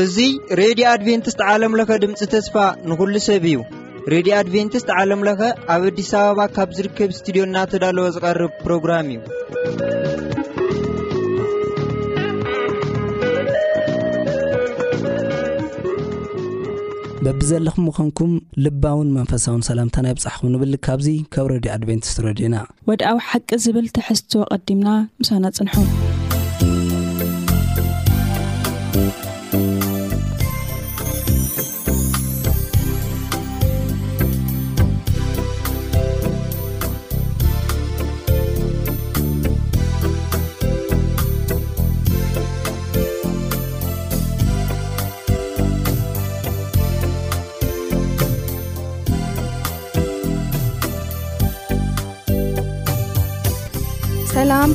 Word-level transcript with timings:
እዙይ 0.00 0.32
ሬድዮ 0.58 0.88
ኣድቨንትስት 0.94 1.40
ዓለም 1.52 1.78
ለኸ 1.78 1.90
ድምፂ 2.02 2.20
ተስፋ 2.34 2.54
ንኹሉ 2.88 3.14
ሰብ 3.28 3.44
እዩ 3.50 3.58
ሬድዮ 4.14 4.32
ኣድቨንትስት 4.40 4.88
ዓለም 5.00 5.22
ለኸ 5.28 5.40
ኣብ 5.74 5.82
ኣዲስ 5.92 6.12
ኣበባ 6.22 6.40
ካብ 6.56 6.68
ዝርከብ 6.78 7.10
እስትድዮ 7.16 7.44
እናተዳለወ 7.48 8.06
ዝቐርብ 8.16 8.52
ፕሮግራም 8.64 9.08
እዩ 9.14 9.18
በቢ 17.26 17.40
ዘለኹም 17.50 17.84
ምኾንኩም 17.88 18.30
ልባውን 18.64 19.12
መንፈሳውን 19.18 19.62
ሰላምታ 19.68 19.96
ናይ 20.04 20.14
ብፃሕኩም 20.18 20.50
ንብል 20.54 20.74
ካብዙ 20.86 21.08
ካብ 21.34 21.46
ረድዩ 21.52 21.70
ኣድቨንቲስ 21.76 22.14
ረድዩና 22.26 22.56
ወድኣዊ 22.90 23.18
ሓቂ 23.28 23.48
ዝብል 23.66 23.86
ትሕዝትዎ 23.98 24.42
ቐዲምና 24.64 24.88
ምሳና 25.20 25.44
ፅንሑ 25.58 25.74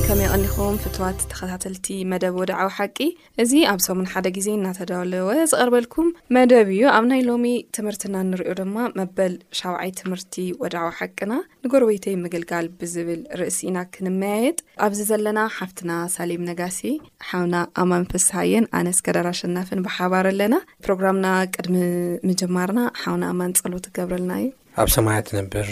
ከመይ 0.06 0.26
ይቐሊኹም 0.26 0.78
ፍትዋት 0.84 1.20
ተኸታተልቲ 1.32 1.88
መደብ 2.12 2.36
ወድዕዊ 2.42 2.70
ሓቂ 2.78 2.98
እዚ 3.42 3.52
ኣብ 3.72 3.80
ሰሙን 3.86 4.08
ሓደ 4.12 4.28
ግዜ 4.38 4.48
እናተደለወ 4.58 5.28
ዝቐርበልኩም 5.52 6.08
መደብ 6.36 6.68
እዩ 6.76 6.82
ኣብ 6.94 7.04
ናይ 7.12 7.22
ሎሚ 7.28 7.46
ትምህርትና 7.78 8.16
ንሪኦ 8.30 8.54
ድማ 8.60 8.78
መበል 9.00 9.34
ሻብዓይ 9.60 9.90
ትምህርቲ 10.00 10.36
ወድዕዊ 10.62 10.88
ሓቂና 11.02 11.36
ንጎርቤይተይ 11.66 12.16
ምግልጋል 12.24 12.68
ብዝብል 12.80 13.22
ርእሲኢና 13.42 13.78
ክንመያየጥ 13.98 14.58
ኣብዚ 14.86 15.00
ዘለና 15.12 15.42
ሓፍትና 15.58 15.92
ሳሊም 16.16 16.42
ነጋሲ 16.50 16.82
ሓውና 17.28 17.56
ኣማን 17.84 18.08
ፍሳየን 18.16 18.68
ኣነስከዳር 18.82 19.30
ሸናፍን 19.42 19.84
ብሓባር 19.90 20.28
ኣለና 20.32 20.58
ፕሮግራምና 20.88 21.28
ቅድሚ 21.58 21.78
ምጅማርና 22.30 22.82
ሓውና 23.04 23.24
ኣማን 23.36 23.56
ፀሎት 23.62 23.86
ትገብረልና 23.90 24.34
እዩ 24.42 24.50
ኣብ 24.84 24.92
ሰማያት 24.98 25.30
ነብር 25.40 25.70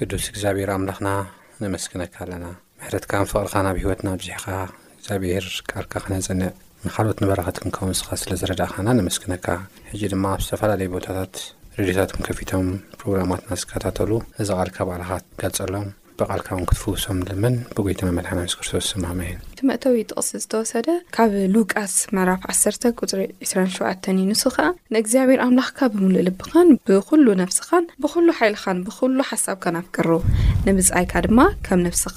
ቅዱስ 0.00 0.24
እግዚኣብሔር 0.32 0.72
ኣምላኽና 0.78 1.10
ነመስክነካ 1.66 2.16
ኣለና 2.28 2.46
ኣሕረትካን 2.88 3.26
ፍቕርካ 3.30 3.54
ናብ 3.64 3.76
ሂይወትና 3.80 4.08
ኣብዚሕኻ 4.16 4.44
እግዚኣብሔር 4.98 5.44
ቃልካ 5.70 5.92
ክነጽንዕ 6.04 6.48
ንካልኦት 6.84 7.18
ንበረኸት 7.22 7.56
ክንከውንስኻ 7.62 8.08
ስለ 8.20 8.30
ዝረዳእኻና 8.40 8.88
ንመስክነካ 8.98 9.46
ሕጂ 9.90 10.02
ድማ 10.12 10.24
ኣብ 10.34 10.40
ዝተፈላለየ 10.44 10.88
ቦታታት 10.94 11.34
ርድዮታትእኩን 11.80 12.24
ከፊቶም 12.28 12.68
ፕሮግራማትና 13.00 13.50
ዝከታተሉ 13.62 14.10
እዚ 14.42 14.48
ቓልካ 14.58 14.78
በዕልኻት 14.88 15.24
ገልጸሎም 15.42 15.86
ብቓልካ 16.20 16.48
እውን 16.54 16.66
ክትፍውሶም 16.70 17.18
ልምን 17.28 17.54
ብጐይትና 17.74 18.08
መድሕና 18.20 18.38
መስ 18.46 18.54
ክርስቶስ 18.60 18.86
ስማማሂን 18.94 19.38
እቲ 19.52 19.60
መእተዊ 19.72 20.00
ጥቕሲ 20.12 20.32
ዝተወሰደ 20.46 20.88
ካብ 21.18 21.34
ሉቃስ 21.56 21.94
ምዕራፍ 22.16 22.42
1ሰተ 22.56 22.84
ቁፅሪ 23.00 23.20
2ራ 23.52 23.66
ሸተን 23.80 24.18
ዩ 24.24 24.26
ንሱ 24.32 24.44
ኸ 24.56 24.68
ንእግዚኣብሔር 24.96 25.42
ኣምላኽካ 25.46 25.78
ብምሉእ 25.96 26.26
ልብኻን 26.30 26.70
ብኩሉ 26.88 27.26
ነፍስኻን 27.44 27.86
ብኩሉ 28.04 28.26
ሓይልኻን 28.40 28.80
ብኹሉ 28.88 29.16
ሓሳብካ 29.32 29.64
ናፍቅሩ 29.78 30.10
ንምጽኣይካ 30.68 31.14
ድማ 31.28 31.40
ከም 31.68 31.80
ነፍስኻ 31.88 32.16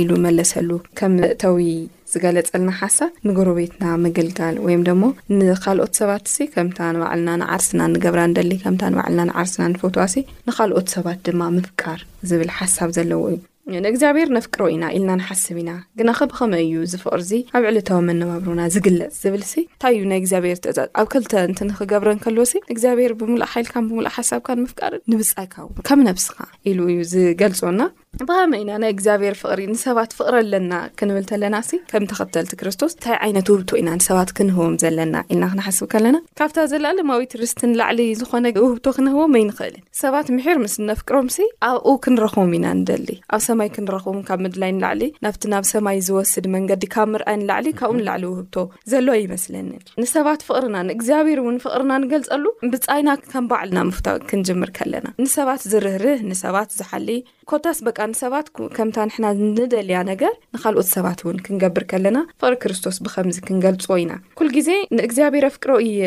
ኢሉ 0.00 0.10
መለሰሉ 0.26 0.68
ከም 0.98 1.14
እተዊ 1.34 1.66
ዝገለፀልና 2.12 2.70
ሓሳብ 2.80 3.10
ንጎረቤትና 3.28 3.84
ምግልጋል 4.04 4.56
ወይም 4.66 4.82
ደሞ 4.88 5.02
ንካልኦት 5.36 5.92
ሰባት 6.00 6.24
ሲ 6.34 6.38
ከምታ 6.54 6.78
ንባዕልና 6.96 7.30
ንዓርስና 7.42 7.80
ንገብራ 7.94 8.20
ንደሊ 8.32 8.52
ከምታ 8.64 8.82
ንባዕልና 8.94 9.22
ንዓርስና 9.30 9.64
ንፎትዋ 9.74 10.04
ሲ 10.14 10.18
ንኻልኦት 10.48 10.88
ሰባት 10.96 11.20
ድማ 11.28 11.42
ምፍቃር 11.56 12.00
ዝብል 12.30 12.50
ሓሳብ 12.58 12.90
ዘለዎ 12.98 13.22
እዩ 13.34 13.40
ንእግዚኣብሔር 13.84 14.28
ነፍቅሮ 14.36 14.62
ኢና 14.74 14.84
ኢልና 14.94 15.10
ንሓስብ 15.18 15.56
ኢና 15.62 15.72
ግና 15.98 16.08
ኸብኸመይ 16.20 16.62
እዩ 16.66 16.78
ዝፍቕርዚ 16.92 17.30
ኣብ 17.56 17.64
ዕለታዊ 17.70 18.00
መነባብሩና 18.08 18.62
ዝግለፅ 18.74 19.12
ዝብል 19.24 19.44
ሲ 19.50 19.54
እንታይ 19.66 19.94
እዩ 19.98 20.02
ናይ 20.12 20.18
እግዚኣብሔር 20.22 20.58
ትእ 20.64 20.78
ኣብ 21.00 21.06
ክልተ 21.12 21.32
እን 21.48 21.54
ንኽገብረን 21.68 22.20
ከሎዎ 22.24 22.46
ሲ 22.52 22.60
እግዚኣብሔር 22.74 23.12
ብምልእ 23.20 23.50
ሓይልካን 23.52 23.86
ብምሉእ 23.90 24.14
ሓሳብካ 24.18 24.48
ንምፍቃር 24.60 24.94
ንብፃካው 25.12 25.68
ከም 25.88 26.02
ነብስካ 26.10 26.38
ኢሉ 26.70 26.80
እዩ 26.94 26.98
ዝገልፆና 27.14 27.78
ብሃመ 28.28 28.54
ኢና 28.62 28.70
ናይ 28.82 28.90
እግዚኣብሔር 28.92 29.34
ፍቕሪ 29.42 29.60
ንሰባት 29.74 30.10
ፍቕሪ 30.16 30.34
ኣለና 30.42 30.74
ክንብል 30.98 31.22
ከለና 31.28 31.56
ሲ 31.68 31.78
ከም 31.90 32.04
ተክተልቲ 32.10 32.50
ክርስቶስ 32.60 32.92
እንታይ 32.96 33.16
ዓይነት 33.26 33.46
ውህብቶ 33.52 33.70
ኢና 33.80 33.88
ንሰባት 33.98 34.30
ክንህቦም 34.36 34.74
ዘለና 34.82 35.14
ኢልና 35.32 35.44
ክንሓስብ 35.52 35.86
ከለና 35.92 36.18
ካብታ 36.38 36.56
ዘለለማዊ 36.72 37.22
ቱርስት 37.32 37.60
ንላዕሊ 37.70 38.00
ዝኾነ 38.22 38.46
ውህብቶ 38.64 38.84
ክንህቦ 38.96 39.20
መይ 39.34 39.44
ንክእልን 39.50 39.82
ሰባት 40.02 40.26
ምሕር 40.36 40.58
ምስ 40.64 40.74
ነፍቅሮምሲ 40.90 41.38
ኣብኡ 41.70 41.94
ክንረኽቦም 42.06 42.52
ኢና 42.58 42.66
ንደሊ 42.80 43.08
ኣብ 43.36 43.42
ሰማይ 43.46 43.70
ክንረኽቦም 43.76 44.20
ካብ 44.28 44.42
ምድላይ 44.46 44.72
ንላዕሊ 44.80 45.02
ናብቲ 45.26 45.42
ናብ 45.54 45.66
ሰማይ 45.72 45.96
ዝወስድ 46.08 46.48
መንገዲ 46.56 46.84
ካብ 46.96 47.08
ምርኣይ 47.14 47.38
ንላዕሊ 47.44 47.66
ካብኡ 47.80 47.96
ንላዕሊ 48.02 48.24
ውህብቶ 48.32 48.54
ዘለዋ 48.94 49.16
ይመስለኒ 49.24 49.72
ንሰባት 50.04 50.42
ፍቕርና 50.50 50.76
ንእግዚኣብሔር 50.90 51.40
እውን 51.44 51.58
ፍቕርና 51.64 51.92
ንገልፀሉ 52.04 52.44
ብፃይና 52.74 53.08
ከም 53.32 53.46
በዕልና 53.52 53.80
ምፍታ 53.92 54.06
ክንጅምር 54.28 54.72
ከለና 54.80 55.08
ንሰባት 55.24 55.64
ዝርህርህ 55.72 56.20
ንሰባት 56.32 56.70
ዝሓሊ 56.78 57.08
ኮታስ 57.52 57.78
በቃ 57.86 57.98
ንሰባት 58.10 58.46
ከምታ 58.76 58.98
ንሕና 59.08 59.24
ንደልያ 59.56 59.96
ነገር 60.10 60.32
ንኻልኦት 60.54 60.86
ሰባት 60.96 61.18
እውን 61.24 61.38
ክንገብር 61.46 61.84
ከለና 61.90 62.18
ፍቅሪ 62.40 62.54
ክርስቶስ 62.62 62.96
ብኸምዚ 63.06 63.38
ክንገልጾ 63.48 63.84
ኢና 64.02 64.12
ኩል 64.40 64.48
ጊዜ 64.56 64.70
ንእግዚኣብሔር 64.98 65.44
ኣፍቅሮ 65.50 65.72
እየ 65.88 66.00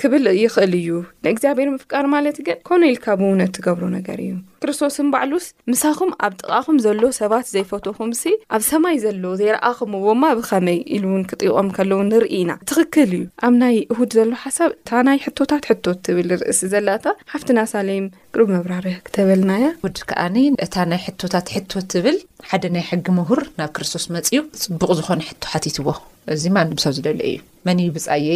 ክብል 0.00 0.24
ይኽእል 0.42 0.72
እዩ 0.78 0.88
ንእግዚኣብሔር 1.26 1.68
ምፍቃር 1.74 2.06
ማለት 2.14 2.36
ግን 2.46 2.58
ኮነ 2.68 2.82
ኢልካ 2.92 3.06
ብእውነት 3.20 3.50
ትገብሮ 3.56 3.84
ነገር 3.96 4.18
እዩ 4.24 4.32
ክርስቶስን 4.62 5.06
ባዕሉስ 5.12 5.46
ምሳኹም 5.70 6.10
ኣብ 6.26 6.32
ጥቓኹም 6.40 6.76
ዘሎ 6.84 7.00
ሰባት 7.20 7.46
ዘይፈትኹምሲ 7.54 8.22
ኣብ 8.56 8.62
ሰማይ 8.70 8.96
ዘሎ 9.04 9.24
ዘይረኣኹም 9.40 9.94
ዎማ 10.06 10.24
ብከመይ 10.38 10.78
ኢሉ 10.96 11.04
እውን 11.12 11.24
ክጥቖም 11.30 11.68
ከለዉ 11.76 12.00
ንርኢ 12.10 12.32
ኢና 12.40 12.52
ትኽክል 12.70 13.10
እዩ 13.18 13.22
ኣብ 13.46 13.54
ናይ 13.62 13.76
እሁድ 13.94 14.10
ዘሎ 14.18 14.30
ሓሳብ 14.44 14.70
እታ 14.78 14.90
ናይ 15.08 15.18
ሕቶታት 15.26 15.66
ሕቶት 15.70 15.98
ትብል 16.08 16.28
ንርእሲ 16.32 16.62
ዘላታ 16.74 17.06
ሓፍትና 17.32 17.58
ሳሌም 17.72 18.06
ቅርብ 18.34 18.48
መብራር 18.56 18.86
ክተበልናያ 19.08 19.66
ወድ 19.86 19.98
ከዓኒ 20.10 20.36
እታ 20.66 20.74
ናይ 20.92 21.02
ሕቶታት 21.06 21.48
ሕቶት 21.56 21.86
ትብል 21.94 22.18
ሓደ 22.50 22.64
ናይ 22.76 22.86
ሕጊ 22.90 23.06
ምሁር 23.20 23.42
ናብ 23.60 23.72
ክርስቶስ 23.78 24.06
መፅዩ 24.16 24.38
ፅቡቕ 24.64 24.90
ዝኾነ 25.00 25.20
ሕቶ 25.30 25.42
ሓቲትዎ 25.54 25.88
እዚ 26.34 26.42
ማምሰብ 26.56 26.92
ዝደል 26.98 27.18
እዩ 27.30 27.36
መን 27.66 27.78
እዩ 27.82 27.88
ብፃየ 27.96 28.28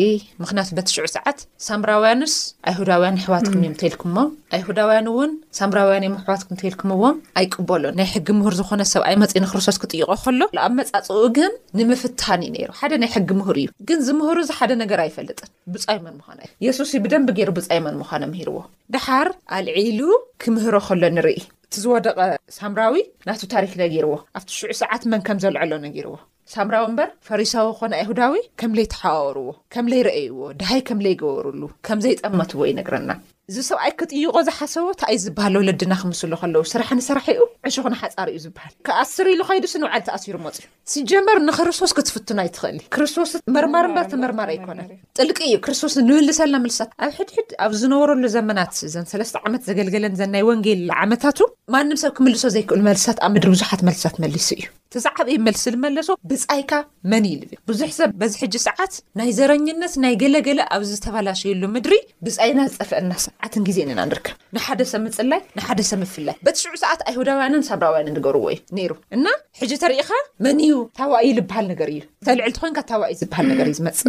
ምክንያቱ 0.42 0.68
በቲ 0.76 0.88
ሽዑ 0.96 1.04
ሰዓት 1.14 1.38
ሳምራውያንስ 1.66 2.34
ኣይሁዳውያን 2.70 3.16
ኣሕዋትኩም 3.20 3.62
እዮም 3.62 3.74
ተልክምሞም 3.80 4.28
ኣይሁዳውያን 4.56 5.08
እውን 5.12 5.30
ሳምራውያን 5.58 6.06
ዮም 6.06 6.14
ኣሕዋትኩም 6.20 6.58
ተልኩምዎም 6.60 7.16
ኣይቅበሎን 7.40 7.96
ናይ 8.00 8.08
ሕጊ 8.12 8.28
ምሁር 8.40 8.54
ዝኾነ 8.60 8.82
ሰብኣይ 8.92 9.16
መፂን 9.22 9.46
ክርሶት 9.52 9.78
ክጥይቆ 9.84 10.08
ከሎ 10.24 10.40
ንኣብ 10.58 10.74
መፃፅኡ 10.80 11.18
ግን 11.38 11.52
ንምፍታን 11.80 12.44
እዩ 12.48 12.52
ነይሩ 12.56 12.70
ሓደ 12.80 12.92
ናይ 13.04 13.10
ሕጊ 13.16 13.28
ምሁር 13.40 13.58
እዩ 13.62 13.68
ግን 13.90 13.98
ዝምህሩ 14.08 14.36
እዚ 14.44 14.52
ሓደ 14.58 14.72
ነገር 14.82 15.00
ኣይፈልጥን 15.06 15.50
ብፃይ 15.74 15.98
መን 16.04 16.14
ምዃኖ 16.20 16.38
እዩ 16.46 16.52
የሱስ 16.66 16.92
ብደንብ 17.06 17.30
ገይሩ 17.40 17.50
ብፃይ 17.58 17.82
መን 17.88 17.98
ምዃኖ 18.04 18.22
ምሂርዎ 18.34 18.56
ድሓር 18.96 19.30
ኣልዒሉ 19.58 20.00
ክምህሮ 20.44 20.74
ከሎ 20.88 21.02
ንርኢ 21.16 21.40
እቲ 21.68 21.74
ዝወደቐ 21.82 22.18
ሳምራዊ 22.60 22.96
ናቱ 23.30 23.40
ታሪክ 23.56 23.74
ነገይርዎ 23.84 24.14
ኣብቲ 24.38 24.50
ሽዑ 24.60 24.72
ሰዓት 24.84 25.02
መን 25.12 25.22
ከም 25.28 25.38
ዘልዐሎ 25.44 25.72
ነገይርዎ 25.88 26.14
ሳምራዊ 26.54 26.84
እምበር 26.88 27.08
ፈሪሳዊ 27.28 27.68
ክኾነ 27.78 27.94
ኣይሁዳዊ 28.00 28.34
ከም 28.60 28.72
ለይ 28.78 28.84
ተሓዋበርዎ 28.94 29.48
ከም 29.74 29.86
ለይ 29.92 30.00
ረአይዎ 30.08 30.42
ድሃይ 30.60 30.80
ከምለይ 30.88 31.14
ገበሩሉ 31.22 31.62
ከምዘይጠመትዎ 31.86 32.60
ይነግረና 32.68 33.10
እዚ 33.50 33.58
ሰብኣይ 33.68 33.92
ክጥይቆ 34.00 34.36
ዝሓሰቦ 34.46 34.86
ታኣይ 35.00 35.18
ዝበሃል 35.24 35.54
ውለድና 35.58 35.92
ክምስሉ 36.02 36.32
ከለዉ 36.40 36.62
ስራሕኒ 36.72 37.00
ስራሐኡ 37.08 37.36
ዕሹኽን 37.70 37.94
ሓጻሪ 38.00 38.28
እዩ 38.34 38.40
ዝበሃል 38.44 38.72
ከኣስር 38.86 39.26
ኢሉ 39.32 39.42
ኸይዱስንውዓል 39.50 40.02
ተኣሲሩ 40.08 40.36
መፅ 40.46 40.56
እዩ 40.62 40.66
ስጀመር 40.92 41.38
ንክርስቶስ 41.48 41.92
ክትፍትና 41.98 42.38
ይ 42.46 42.50
ትኽእሊ 42.56 42.80
ክርስቶስ 42.96 43.32
መርማር 43.56 43.88
ምበር 43.92 44.08
ተመርማር 44.14 44.50
ኣይኮነን 44.54 44.90
ጥልቂ 45.18 45.38
እዩ 45.50 45.56
ክርስቶስ 45.66 45.96
ንምልሰልና 46.08 46.60
መልስታት 46.64 46.90
ኣብ 47.06 47.12
ሕድሕድ 47.20 47.50
ኣብ 47.66 47.74
ዝነበረሉ 47.82 48.24
ዘመናት 48.36 48.74
ዘን 48.94 49.06
ሰለስተ 49.12 49.42
ዓመት 49.46 49.62
ዘገልገለን 49.70 50.16
ዘናይ 50.22 50.44
ወንጌል 50.50 50.82
ዓመታቱ 51.04 51.38
ማንም 51.76 52.00
ሰብ 52.04 52.14
ክምልሶ 52.18 52.44
ዘይክእሉ 52.56 52.82
መልስታት 52.90 53.20
ኣብ 53.26 53.32
ምድሪ 53.36 53.50
ብዙሓት 53.56 53.82
መልስታት 53.90 54.18
መሊሲ 54.24 54.50
እዩ 54.60 54.66
እዚ 54.98 55.06
ዓብእ 55.22 55.38
መልስ 55.46 55.62
ዝመለሶ 55.72 56.08
ብፃይካ 56.30 56.70
መን 57.12 57.24
እዩ 57.28 57.34
ልብዩ 57.40 57.56
ብዙሕ 57.70 57.88
ሰብ 57.96 58.10
በዚ 58.20 58.32
ሕጂ 58.42 58.54
ሰዓት 58.66 58.94
ናይ 59.18 59.30
ዘረኝነት 59.38 59.94
ናይ 60.04 60.14
ገለገለ 60.22 60.60
ኣብዚ 60.76 60.90
ዝተፈላሸዩሉ 60.98 61.62
ምድሪ 61.74 61.96
ብፃይና 62.26 62.60
ዝፀፍአና 62.72 63.12
ሰዓት 63.26 63.54
ግዜናከብንሓደሰብ 63.68 65.04
ፅላይ 65.18 65.40
ንሓደሰብ 65.56 66.00
ፍላይ 66.14 66.36
በቲሽዑ 66.48 66.72
ሰዓት 66.84 67.00
ኣይሁዳውያን 67.10 67.64
ሳምራውያን 67.68 68.10
ንገብርዎ 68.16 68.44
እዩ 68.56 68.78
ይሩ 68.84 68.92
እና 69.18 69.26
ሕጂ 69.60 69.72
ተሪኢካ 69.84 70.10
መን 70.46 70.60
እዩ 70.68 70.76
ታእዩ 71.00 71.34
ዝበሃል 71.40 71.66
ነገር 71.72 71.88
እዩ 71.94 72.02
እተልዕልቲ 72.26 72.56
ኮይን 72.64 72.76
ታኢዩ 72.92 73.14
ዝበሃል 73.22 73.46
ነገርእዩዝመፅ 73.52 74.00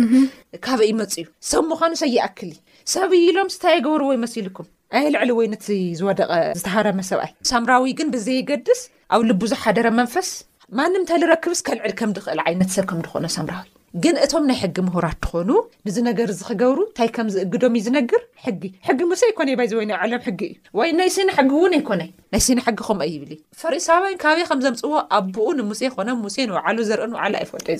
ካበ 0.68 0.80
ይመፁ 0.92 1.13
እዩ 1.22 1.28
ሰብ 1.51 1.66
ምኳኑ 1.74 1.92
ሰይኣክል 2.04 2.51
ሰብ 2.95 3.10
ዩ 3.22 3.24
ኢሎም 3.31 3.50
ስታ 3.56 3.66
የገብርዎ 3.78 4.10
ይመሲልኩም 4.19 4.68
ኣይ 4.98 5.06
ልዕሊ 5.16 5.30
ወይነ 5.39 5.54
ዝወደቀ 6.00 6.30
ዝተሃረመ 6.62 7.00
ሰብኣይ 7.12 7.31
ሳምራዊ 7.54 7.92
ግን 8.01 8.12
ብዘይገድስ 8.16 8.81
ኣብ 9.16 9.22
ልዙሓደረ 9.30 9.88
መንፈስ 10.01 10.30
ማንምንታይ 10.78 11.19
ልረክብ 11.22 11.54
ስከልዕል 11.60 11.94
ከም 12.02 12.12
ድኽእል 12.18 12.40
ዓይነት 12.46 12.69
ሰብ 12.75 12.86
ከምድኾነ 12.90 13.25
ሰምራህ 13.36 13.64
ግን 14.04 14.16
እቶም 14.24 14.44
ናይ 14.50 14.58
ሕጊ 14.62 14.76
ምሁራት 14.88 15.18
ትኮኑ 15.26 15.50
ንዚ 15.88 15.96
ነገር 16.08 16.30
ዚ 16.40 16.42
ክገብሩ 16.48 16.80
እንታይ 16.88 17.10
ከምዝእግዶም 17.16 17.76
ዩ 17.78 17.82
ዝነግር 17.86 18.22
ሕጊ 18.46 18.62
ሕጊ 18.88 19.00
ሴ 19.22 19.30
ይኮይዘወይ 19.32 19.86
ይ 19.92 19.96
ሎም 20.12 20.24
ጊ 20.40 20.42
እዩ 20.54 20.58
ወይ 20.80 20.90
ናይ 20.98 21.10
ሲኒ 21.16 21.30
ሕጊ 21.38 21.50
እውን 21.58 21.74
ኣይኮይ 21.78 21.98
ናይ 22.02 22.10
ኒ 22.58 22.60
ጊ 22.64 22.82
ም 23.00 23.08
ይብ 23.14 23.24
ፈሪ 23.62 23.76
ከባቢ 24.24 24.38
ከምዘምፅዎ 24.52 24.92
ኣብኡ 25.20 25.46
ንሙሴ 25.60 25.82
ኮነ 25.96 26.10
ሙሴ 26.24 26.36
ሉ 26.52 26.82
ዘር 26.90 27.02
ሉ 27.12 27.14
ኣይፈልዩ 27.24 27.76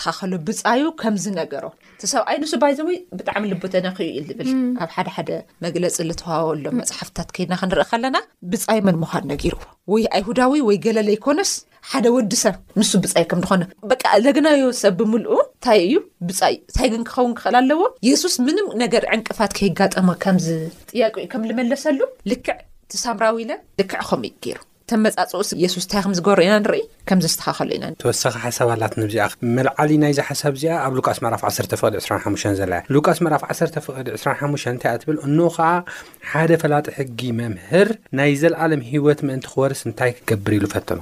ተካብፃዩ 0.00 0.94
ምዝነገሮም 1.16 1.74
ሰብኣይ 2.14 2.36
ንሱ 2.42 2.54
ይዘወይ 2.72 2.96
ብጣዕሚ 3.18 3.44
ልቦተኽዩ 3.52 4.10
ዝብል 4.28 4.48
ኣብ 4.84 4.90
ሓደሓመግፅ 5.16 6.22
ዋሃወሎም 6.28 6.74
መፅሓፍታት 6.82 7.28
ከድና 7.36 7.54
ክንርኢ 7.62 7.86
ከለና 7.92 8.16
ብፃይ 8.52 8.80
መንን 8.88 9.04
ነሩዎወዊወ 9.32 10.72
እናዮ 14.40 14.62
ሰብ 14.80 14.94
ብምልእ 15.00 15.32
እንታይ 15.42 15.78
እዩ 15.84 15.92
ብፃ 16.28 16.40
ንሳይ 16.68 16.88
ግን 16.92 17.02
ክኸውን 17.08 17.32
ክኽእል 17.38 17.56
ኣለዎ 17.60 17.80
የሱስ 18.08 18.34
ምንም 18.46 18.66
ነገር 18.82 19.02
ዕንቅፋት 19.16 19.52
ከይጋጠመ 19.58 20.08
ከምዝጥያቁዩ 20.24 21.24
ከም 21.32 21.42
ዝመለሰሉ 21.50 21.98
ልክዕ 22.30 22.56
ትሳምራዊ 22.92 23.34
ኢለን 23.44 23.60
ልክዕ 23.80 24.00
ኸምኡ 24.08 24.28
እዩ 24.32 24.34
ገይሩ 24.46 24.58
እተመፃፅኡ 24.88 25.40
የሱስ 25.62 25.86
ንታይ 25.88 26.02
ከም 26.06 26.12
ዝገሩ 26.18 26.38
ኢና 26.46 26.56
ንርኢ 26.64 26.82
ከምዘዝተካኸሉ 27.08 27.70
ኢና 27.76 27.84
ተወሳኺ 28.02 28.34
ሓሳባላትንብዚኣ 28.44 29.26
መልዓሊ 29.56 29.90
ናይዛ 30.02 30.18
ሓሳብ 30.28 30.52
እዚኣ 30.60 30.74
ኣብ 30.84 30.92
ሉቃስ 30.98 31.18
መራፍ 31.28 31.42
1ቅ 31.48 31.72
2 31.84 32.60
ዘ 32.60 32.82
ሉቃስ 32.96 33.20
መራፍ 33.26 33.42
1ቅ 33.52 33.72
25 34.10 34.70
እንታይ 34.74 34.98
ትብል 35.06 35.18
እኖ 35.30 35.38
ከዓ 35.56 35.70
ሓደ 36.32 36.50
ፈላጢ 36.64 36.86
ሕጊ 36.98 37.18
መምህር 37.40 37.90
ናይ 38.20 38.34
ዘለኣለም 38.44 38.84
ሂወት 38.92 39.22
ምእንቲ 39.30 39.48
ክወርስ 39.54 39.82
እንታይ 39.90 40.12
ክገብር 40.20 40.54
ኢሉ 40.60 40.66
ፈተኑ 40.76 41.00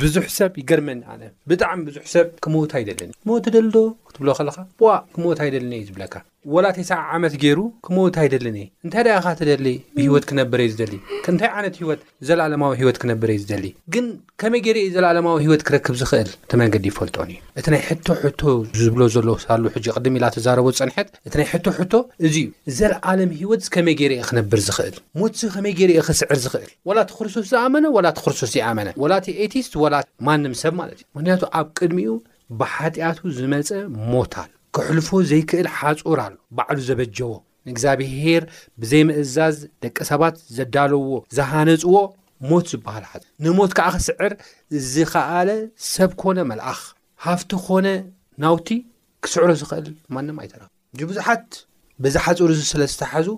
ብዙሕ 0.00 0.24
ሰብ 0.38 0.52
ይገርመኒ 0.60 0.98
ኣነ 1.12 1.22
ብጣዕሚ 1.50 1.78
ብዙሕ 1.88 2.02
ሰብ 2.14 2.26
ክምዉታ 2.44 2.72
ይደለኒ 2.82 3.10
ክምት 3.24 3.46
ደልዶ 3.54 3.76
ክትብሎ 4.08 4.28
ከለካ 4.38 4.58
ዋ 4.84 4.90
ክምዎታ 5.14 5.40
ይደልኒ 5.48 5.72
እዩ 5.78 5.86
ዝብለካ 5.88 6.14
ወላ 6.54 6.66
ቴስዕ 6.76 6.96
ዓመት 7.16 7.34
ገይሩ 7.42 7.58
ክመው 7.86 8.04
እንታይደሊኒ 8.08 8.58
እንታይ 8.84 9.02
ደቂ 9.06 9.14
ካ 9.24 9.28
ተደሊ 9.40 9.66
ብሂይወት 9.96 10.24
ክነብረ 10.28 10.58
እዩ 10.64 10.70
ዝደሊ 10.72 10.94
እንታይ 11.30 11.50
ዓነት 11.58 11.74
ሂይወት 11.80 12.00
ዘለዓለማዊ 12.28 12.72
ሂይወት 12.80 12.96
ክነብረ 13.02 13.28
እዩ 13.34 13.38
ዝደሊ 13.42 13.66
ግን 13.94 14.06
ከመይ 14.40 14.60
ገይረእ 14.64 14.88
ዘለዓለማዊ 14.96 15.36
ሂይወት 15.44 15.62
ክረክብ 15.68 15.94
ዝኽእል 16.00 16.30
እቲ 16.44 16.52
መንገዲ 16.62 16.84
ይፈልጦኒ 16.90 17.30
እዩ 17.38 17.58
እቲ 17.60 17.66
ናይ 17.74 17.82
ሕቶ 17.88 18.06
ሕቶ 18.22 18.42
ዝብሎ 18.80 19.02
ዘሎ 19.16 19.28
ሳሉ 19.44 19.62
ሕጂ 19.74 19.86
ቅድሚ 19.96 20.16
ኢላ 20.20 20.26
ተዛረቦ 20.36 20.66
ፀንሐት 20.80 21.10
እቲ 21.28 21.32
ናይ 21.40 21.46
ሕቶ 21.52 21.66
ሕቶ 21.78 21.94
እዙእዩ 22.28 22.48
ዘለዓለም 22.78 23.30
ሂይወት 23.42 23.68
ከመይ 23.76 23.96
ገይረእየ 24.00 24.24
ክነብር 24.30 24.60
ዝኽእል 24.68 24.96
ሞትዚ 25.22 25.42
ኸመይ 25.54 25.74
ገይር 25.80 25.90
እየ 25.94 26.00
ክስዕር 26.08 26.38
ዝኽእል 26.46 26.72
ወላ 26.90 26.98
እቲ 27.06 27.12
ክርስቶስ 27.18 27.46
ዝኣመነ 27.52 27.84
ወላ 27.98 28.06
እቲ 28.14 28.20
ክርስቶስ 28.26 28.54
ይኣመነ 28.60 28.88
ወላ 29.04 29.12
እቲ 29.22 29.28
ኤቲስት 29.44 29.72
ወላ 29.84 29.94
ማንም 30.30 30.56
ሰብ 30.62 30.74
ማለት 30.80 30.98
እዩ 31.02 31.06
ምክንያቱ 31.20 31.42
ኣብ 31.60 31.68
ቅድሚኡ 31.78 32.10
ብሓጢኣቱ 32.62 33.18
ዝመፀ 33.38 33.70
ሞታል 34.12 34.50
ክሕልፎ 34.76 35.08
ዘይክእል 35.30 35.66
ሓፁር 35.78 36.18
ኣሎ 36.26 36.34
ባዕሉ 36.56 36.76
ዘበጀዎ 36.88 37.30
ንእግዚኣብሄር 37.66 38.42
ብዘይምእዛዝ 38.80 39.56
ደቂ 39.84 39.96
ሰባት 40.10 40.34
ዘዳለውዎ 40.56 41.16
ዝሃነፅዎ 41.36 41.94
ሞት 42.50 42.64
ዝበሃል 42.72 43.04
ሓፅ 43.10 43.24
ንሞት 43.44 43.72
ከዓ 43.78 43.88
ክስዕር 43.96 44.32
ዝኸኣለ 44.92 45.48
ሰብ 45.92 46.10
ኮነ 46.22 46.38
መልኣኽ 46.50 46.80
ሃፍቲ 47.26 47.50
ኾነ 47.66 47.86
ናውቲ 48.44 48.68
ክስዕሮ 49.24 49.50
ዝኽእል 49.60 49.86
ማንም 50.14 50.36
ኣይተራ 50.44 50.62
እቡዙሓት 51.02 51.48
ብዛሓጹርእዙ 52.04 52.60
ስለዝተ 52.72 53.00
ሓዙ 53.10 53.28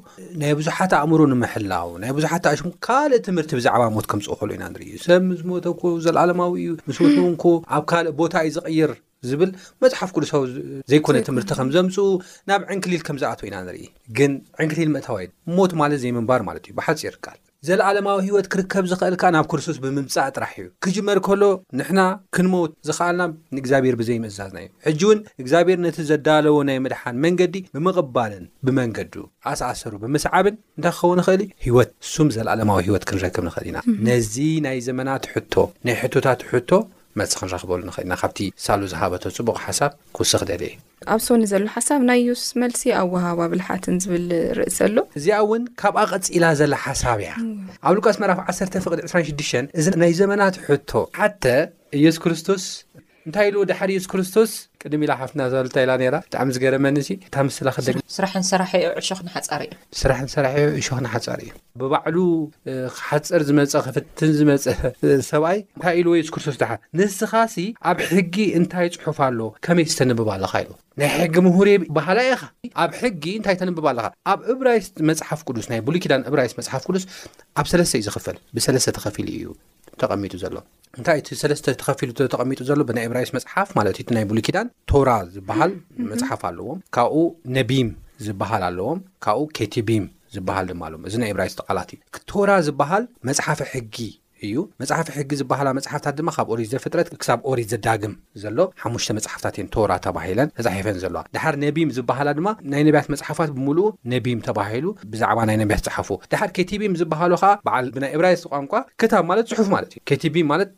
ናይ 0.41 0.53
ብዙሓት 0.61 0.93
ኣእምሩ 0.99 1.21
ንምሕላው 1.33 1.89
ናይ 2.03 2.11
ብዙሓት 2.19 2.45
እሽሙ 2.53 2.69
ካልእ 2.87 3.21
ትምህርቲ 3.27 3.51
ብዛዕባ 3.59 3.83
ሞት 3.97 4.07
ከምዝኸሉ 4.11 4.49
ኢና 4.57 4.65
ንርኢ 4.75 4.89
ሰብ 5.07 5.23
ምስ 5.29 5.41
ሞተኮ 5.51 5.83
ዘለኣለማዊ 6.05 6.53
እዩ 6.63 6.71
ምስ 6.89 6.99
ወስውንኮ 7.05 7.45
ኣብ 7.77 7.85
ካልእ 7.93 8.15
ቦታ 8.21 8.35
እዩ 8.49 8.55
ዝቕይር 8.57 8.93
ዝብል 9.29 9.51
መፅሓፍ 9.83 10.11
ቅዱሳዊ 10.17 10.45
ዘይኮነ 10.93 11.17
ትምህርቲ 11.29 11.51
ከም 11.59 11.69
ዘምፁ 11.77 11.95
ናብ 12.51 12.61
ዕንክሊል 12.75 13.03
ከም 13.07 13.17
ዝኣትው 13.23 13.47
ኢና 13.51 13.57
ንርኢ 13.69 13.83
ግን 14.21 14.33
ዕንክሊል 14.65 14.91
ምእታዋይ 14.97 15.27
ሞት 15.59 15.73
ማለት 15.83 15.99
ዘይምንባር 16.05 16.41
ማለት 16.49 16.65
እዩ 16.69 16.73
ብሓፂእ 16.81 17.05
ይርቃል 17.09 17.39
ዘለዓለማዊ 17.67 18.17
ሂወት 18.27 18.47
ክርከብ 18.53 18.85
ዝኽእልካ 18.91 19.23
ናብ 19.35 19.47
ክርስቶስ 19.51 19.77
ብምምፃእ 19.83 20.31
ጥራሕ 20.37 20.51
እዩ 20.61 20.67
ክጅመር 20.85 21.19
ከሎ 21.27 21.43
ንሕና 21.79 22.01
ክንሞት 22.35 22.73
ዝኽኣልና 22.87 23.23
ንእግዚኣብሔር 23.55 23.95
ብዘይምእዛዝና 24.01 24.57
እዩ 24.65 24.71
ሕጂ 24.87 25.01
እውን 25.07 25.19
እግዚኣብሔር 25.43 25.79
ነቲ 25.85 25.97
ዘዳለዎ 26.11 26.57
ናይ 26.71 26.79
ምድሓን 26.87 27.17
መንገዲ 27.25 27.55
ብምቕባልን 27.77 28.45
ብመንገዱ 28.69 29.15
ኣስኣሰሩ 29.53 29.93
ብምስዓብን 30.03 30.57
እንታይ 30.77 30.95
ክኸውን 30.99 31.19
ንኽእል 31.23 31.45
ሂይወት 31.67 31.91
እሱም 32.07 32.29
ዘለዓለማዊ 32.37 32.81
ሂይወት 32.89 33.07
ክንረክብ 33.11 33.45
ንኽእል 33.49 33.69
ኢና 33.71 33.79
ነዚ 34.09 34.35
ናይ 34.67 34.79
ዘመናት 34.89 35.25
ሕቶ 35.33 35.55
ናይ 35.89 35.97
ሕቶታት 36.03 36.43
ሕቶ 36.53 36.71
መጽእ 37.21 37.39
ክንረኽበሉ 37.43 37.81
ንኽእል 37.91 38.07
ኢና 38.09 38.15
ካብቲ 38.25 38.41
ሳሉ 38.67 38.81
ዝሃበቶ 38.95 39.25
ፅቡቅ 39.39 39.57
ሓሳብ 39.67 39.93
ክውስ 40.17 40.31
ክደል 40.43 40.63
እዩ 40.69 40.73
ኣብ 41.13 41.21
ስኒ 41.27 41.43
ዘሎ 41.53 41.65
ሓሳብ 41.75 42.01
ናይ 42.09 42.19
የሱስ 42.29 42.51
መልሲ 42.63 42.83
ኣወሃባ 43.01 43.41
ብልሓትን 43.53 43.97
ዝብል 44.05 44.27
ርእሰሎ 44.59 44.97
እዚኣ 45.19 45.39
እውን 45.45 45.63
ካብኣቐፂላ 45.83 46.45
ዘላ 46.61 46.75
ሓሳብ 46.85 47.19
እያ 47.25 47.33
ኣብ 47.87 47.93
ሉቃስ 47.99 48.17
መራፍ 48.23 48.39
1 48.55 48.77
ፍ 48.85 48.95
26 49.05 49.57
እዚ 49.81 49.87
ናይ 50.03 50.13
ዘመናት 50.21 50.55
ሕቶ 50.67 50.91
ሓተ 51.21 51.45
ኢየሱስ 52.01 52.21
ክርስቶስ 52.25 52.65
እንታይ 53.29 53.49
ኢል 53.51 53.57
ድሓድ 53.71 53.91
የሱስ 53.95 54.09
ክርስቶስ 54.13 54.51
ቅድሚ 54.87 55.03
ኢላ 55.07 55.13
ሓፍትናልታኢላ 55.21 55.93
ብጣዕሚ 56.29 56.49
ዝገረመኒ 56.55 56.97
ታስላክደስራሕንራ 57.35 58.63
ዕሾኽፀር 59.01 59.69
እዩስራሕ 59.69 60.21
ሰራሒዮ 60.35 60.71
ዕሾ 60.81 60.89
ክን 60.99 61.09
ሓፀር 61.13 61.41
እዩ 61.45 61.51
ብባዕሉ 61.81 62.17
ሓፀር 63.09 63.43
ዝመፀ 63.49 63.83
ፍትን 63.97 64.33
ዝመፀ 64.39 64.65
ሰብኣይታ 65.31 65.85
ኢሉ 66.01 66.07
ወይ 66.15 66.23
ዝክርሱስት 66.29 66.63
ንስኻ 67.01 67.33
ኣብ 67.91 67.99
ሕጊ 68.13 68.37
እንታይ 68.61 68.91
ፅሑፍ 69.05 69.21
ኣሎ 69.29 69.41
ከመይ 69.67 69.87
ዝተንብብ 69.93 70.29
ኣለካ 70.37 70.55
ኢ 70.65 70.69
ናይ 71.03 71.11
ሕጊ 71.19 71.35
ምሁር 71.49 71.69
ባህላ 71.99 72.19
ኢኻ 72.35 72.43
ኣብ 72.85 72.91
ሕጊ 73.03 73.25
እንታይ 73.41 73.57
ተንብብ 73.63 73.87
ኣለካ 73.93 74.07
ኣብ 74.33 74.41
ዕብራይስ 74.55 74.89
መፅሓፍ 75.13 75.41
ቅዱስ 75.49 75.69
ናይ 75.73 75.81
ብሉኪዳን 75.89 76.25
ዕብራይስ 76.31 76.55
መፅሓፍ 76.61 76.83
ቅዱስ 76.91 77.07
ኣብ 77.61 77.67
ሰለስተ 77.73 77.95
እዩ 78.01 78.05
ዝኽፈል 78.09 78.39
ብሰለስተ 78.59 78.95
ተኸፊሉ 78.99 79.29
እዩ 79.41 79.47
ተቐሚጡ 80.03 80.35
ዘሎ 80.45 80.57
እንታይ 80.99 81.19
ለ 81.51 81.55
ተኸፊሉተቐሚጡ 81.83 82.61
ዘሎ 82.71 82.81
ብናይ 82.89 83.05
እብራይስ 83.09 83.31
መፅሓፍ 83.37 83.69
ማ 83.77 83.81
ናይ 84.17 84.25
ብሉኪዳን 84.31 84.67
ቶራ 84.91 85.11
ዝበሃል 85.35 85.73
መፅሓፍ 86.11 86.43
ኣለዎም 86.49 86.79
ካብኡ 86.95 87.17
ነቢም 87.57 87.89
ዝበሃል 88.27 88.63
ኣለዎም 88.69 88.99
ካብኡ 89.25 89.41
ኬቴቢም 89.57 90.05
ዝበሃል 90.35 90.65
ድማ 90.71 90.83
ኣሎዎ 90.87 90.99
እዚ 91.09 91.15
ናይ 91.23 91.31
ኤብራይስ 91.33 91.55
ተቓላት 91.61 91.89
እዩ 91.95 92.21
ቶራ 92.31 92.49
ዝበሃል 92.67 93.05
መፅሓፊ 93.29 93.61
ሕጊ 93.73 93.95
እዩ 94.47 94.55
መፅሓፊ 94.81 95.09
ሕጊ 95.17 95.31
ዝበሃላ 95.41 95.69
መፅሓፍታት 95.79 96.15
ድማ 96.19 96.29
ካብ 96.37 96.47
ኦሪ 96.53 96.63
ዘፍጥረት 96.73 97.09
ክሳብ 97.23 97.39
ኦሪ 97.51 97.61
ዘዳግም 97.73 98.15
ዘሎ 98.43 98.59
ሓሙሽተ 98.83 99.15
መፅሓፍታት 99.19 99.55
እየን 99.59 99.69
ተወራ 99.75 99.93
ተባሂለን 100.07 100.49
መፃሒፈን 100.59 100.97
ዘለዋ 101.05 101.21
ድሓር 101.35 101.55
ነቢም 101.65 101.93
ዝበሃላ 101.97 102.29
ድማ 102.39 102.49
ናይ 102.73 102.83
ነቢያት 102.89 103.09
መፅሓፋት 103.15 103.51
ብምልኡ 103.57 103.85
ነቢም 104.15 104.41
ተባሂሉ 104.49 104.87
ብዛዕባ 105.13 105.39
ናይ 105.51 105.59
ነቢያት 105.63 105.83
ፅሓፉ 105.89 106.11
ድሓር 106.35 106.51
ኬቲቢም 106.59 106.97
ዝበሃሉ 107.03 107.33
ከዓ 107.43 107.53
በዓል 107.69 107.89
ብናይ 107.97 108.13
ኤብራየስ 108.19 108.43
ቋንቋ 108.53 108.73
ክታብ 109.03 109.25
ማለት 109.31 109.53
ፅሑፍ 109.55 109.71
ማለት 109.77 109.93
እዩ 109.97 110.03
ኬቲቪ 110.13 110.37
ማለት 110.53 110.71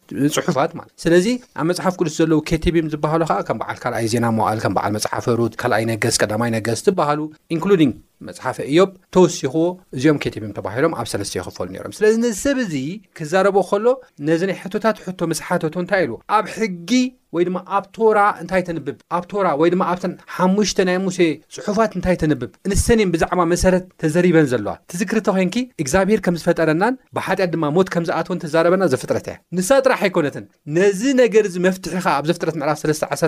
ፅሑፋት 0.49 0.73
ማለት 0.81 0.93
ስለዚ 1.05 1.27
ኣብ 1.61 1.67
መፅሓፍ 1.71 1.97
ቅልስ 2.03 2.17
ዘለዉ 2.23 2.41
ኬቲቢም 2.51 2.91
ዝበሃሉ 2.95 3.23
ከዓ 3.31 3.39
ከም 3.51 3.59
በዓል 3.63 3.81
ካልኣይ 3.85 4.09
ዜና 4.15 4.27
መዋል 4.41 4.61
ከምበዓል 4.67 4.93
መፅሓፍ 4.99 5.25
ሩት 5.41 5.57
ካልኣይ 5.63 5.85
ነገስ 5.93 6.19
ቀዳማይነገስ 6.25 6.83
ትባሃሉ 6.89 7.21
ንሉዲን 7.57 7.93
መፅሓፈ 8.27 8.59
እዮብ 8.71 8.91
ተወሲኽዎ 9.15 9.63
እዚኦም 9.97 10.19
ኬቴብዮም 10.25 10.55
ተባሂሎም 10.59 10.95
ኣብ 11.01 11.07
ሰለስተ 11.13 11.35
ይኽፈሉ 11.39 11.67
ነይሮም 11.75 11.95
ስለዚ 11.99 12.15
ነዚ 12.25 12.35
ሰብ 12.47 12.59
እዚ 12.65 12.75
ክዛረበ 13.19 13.59
ከሎ 13.71 13.87
ነዚ 14.29 14.41
ናይ 14.51 14.59
ሕቶታት 14.63 15.03
ሕቶ 15.07 15.21
መስሓተቱ 15.33 15.75
እንታይ 15.85 16.03
ኢሉ 16.07 16.13
ኣብ 16.37 16.47
ሕጊ 16.57 16.91
ወይ 17.35 17.45
ድማ 17.47 17.59
ኣብ 17.77 17.85
ራ 18.17 18.21
እንታይ 18.43 18.63
ተንብብ 18.67 18.99
ኣብ 19.17 19.25
ራ 19.45 19.47
ወይ 19.61 19.69
ድማ 19.73 19.83
ኣብን 19.93 20.13
ሓሙሽተ 20.35 20.79
ናይ 20.89 20.99
ሙሴ 21.07 21.19
ፅሑፋት 21.65 21.93
እንታይ 21.99 22.17
ተንብብ 22.23 22.51
ንሰኔን 22.71 23.11
ብዛዕባ 23.15 23.41
መሰረት 23.53 23.85
ተዘሪበን 24.03 24.47
ዘለዋ 24.53 24.75
ትዝክርተ 24.91 25.27
ኮይን 25.37 25.51
እግዚብሄር 25.83 26.21
ከምዝፈጠረናን 26.27 26.95
ብሓጢኣት 27.17 27.51
ድማ 27.55 27.65
ሞት 27.77 27.89
ከምዝኣትውን 27.95 28.41
ተዛረበና 28.45 28.83
ዘፍጥረት 28.93 29.27
እያ 29.33 29.37
ንሳ 29.59 29.71
ጥራሕ 29.87 30.01
ኣይኮነትን 30.09 30.45
ነዚ 30.79 31.01
ነገር 31.23 31.45
ዚ 31.55 31.65
መፍትሒኻ 31.67 32.07
ኣብ 32.21 32.25
ዘፍጥረት 32.31 32.57
ምዕራፍ 32.63 32.79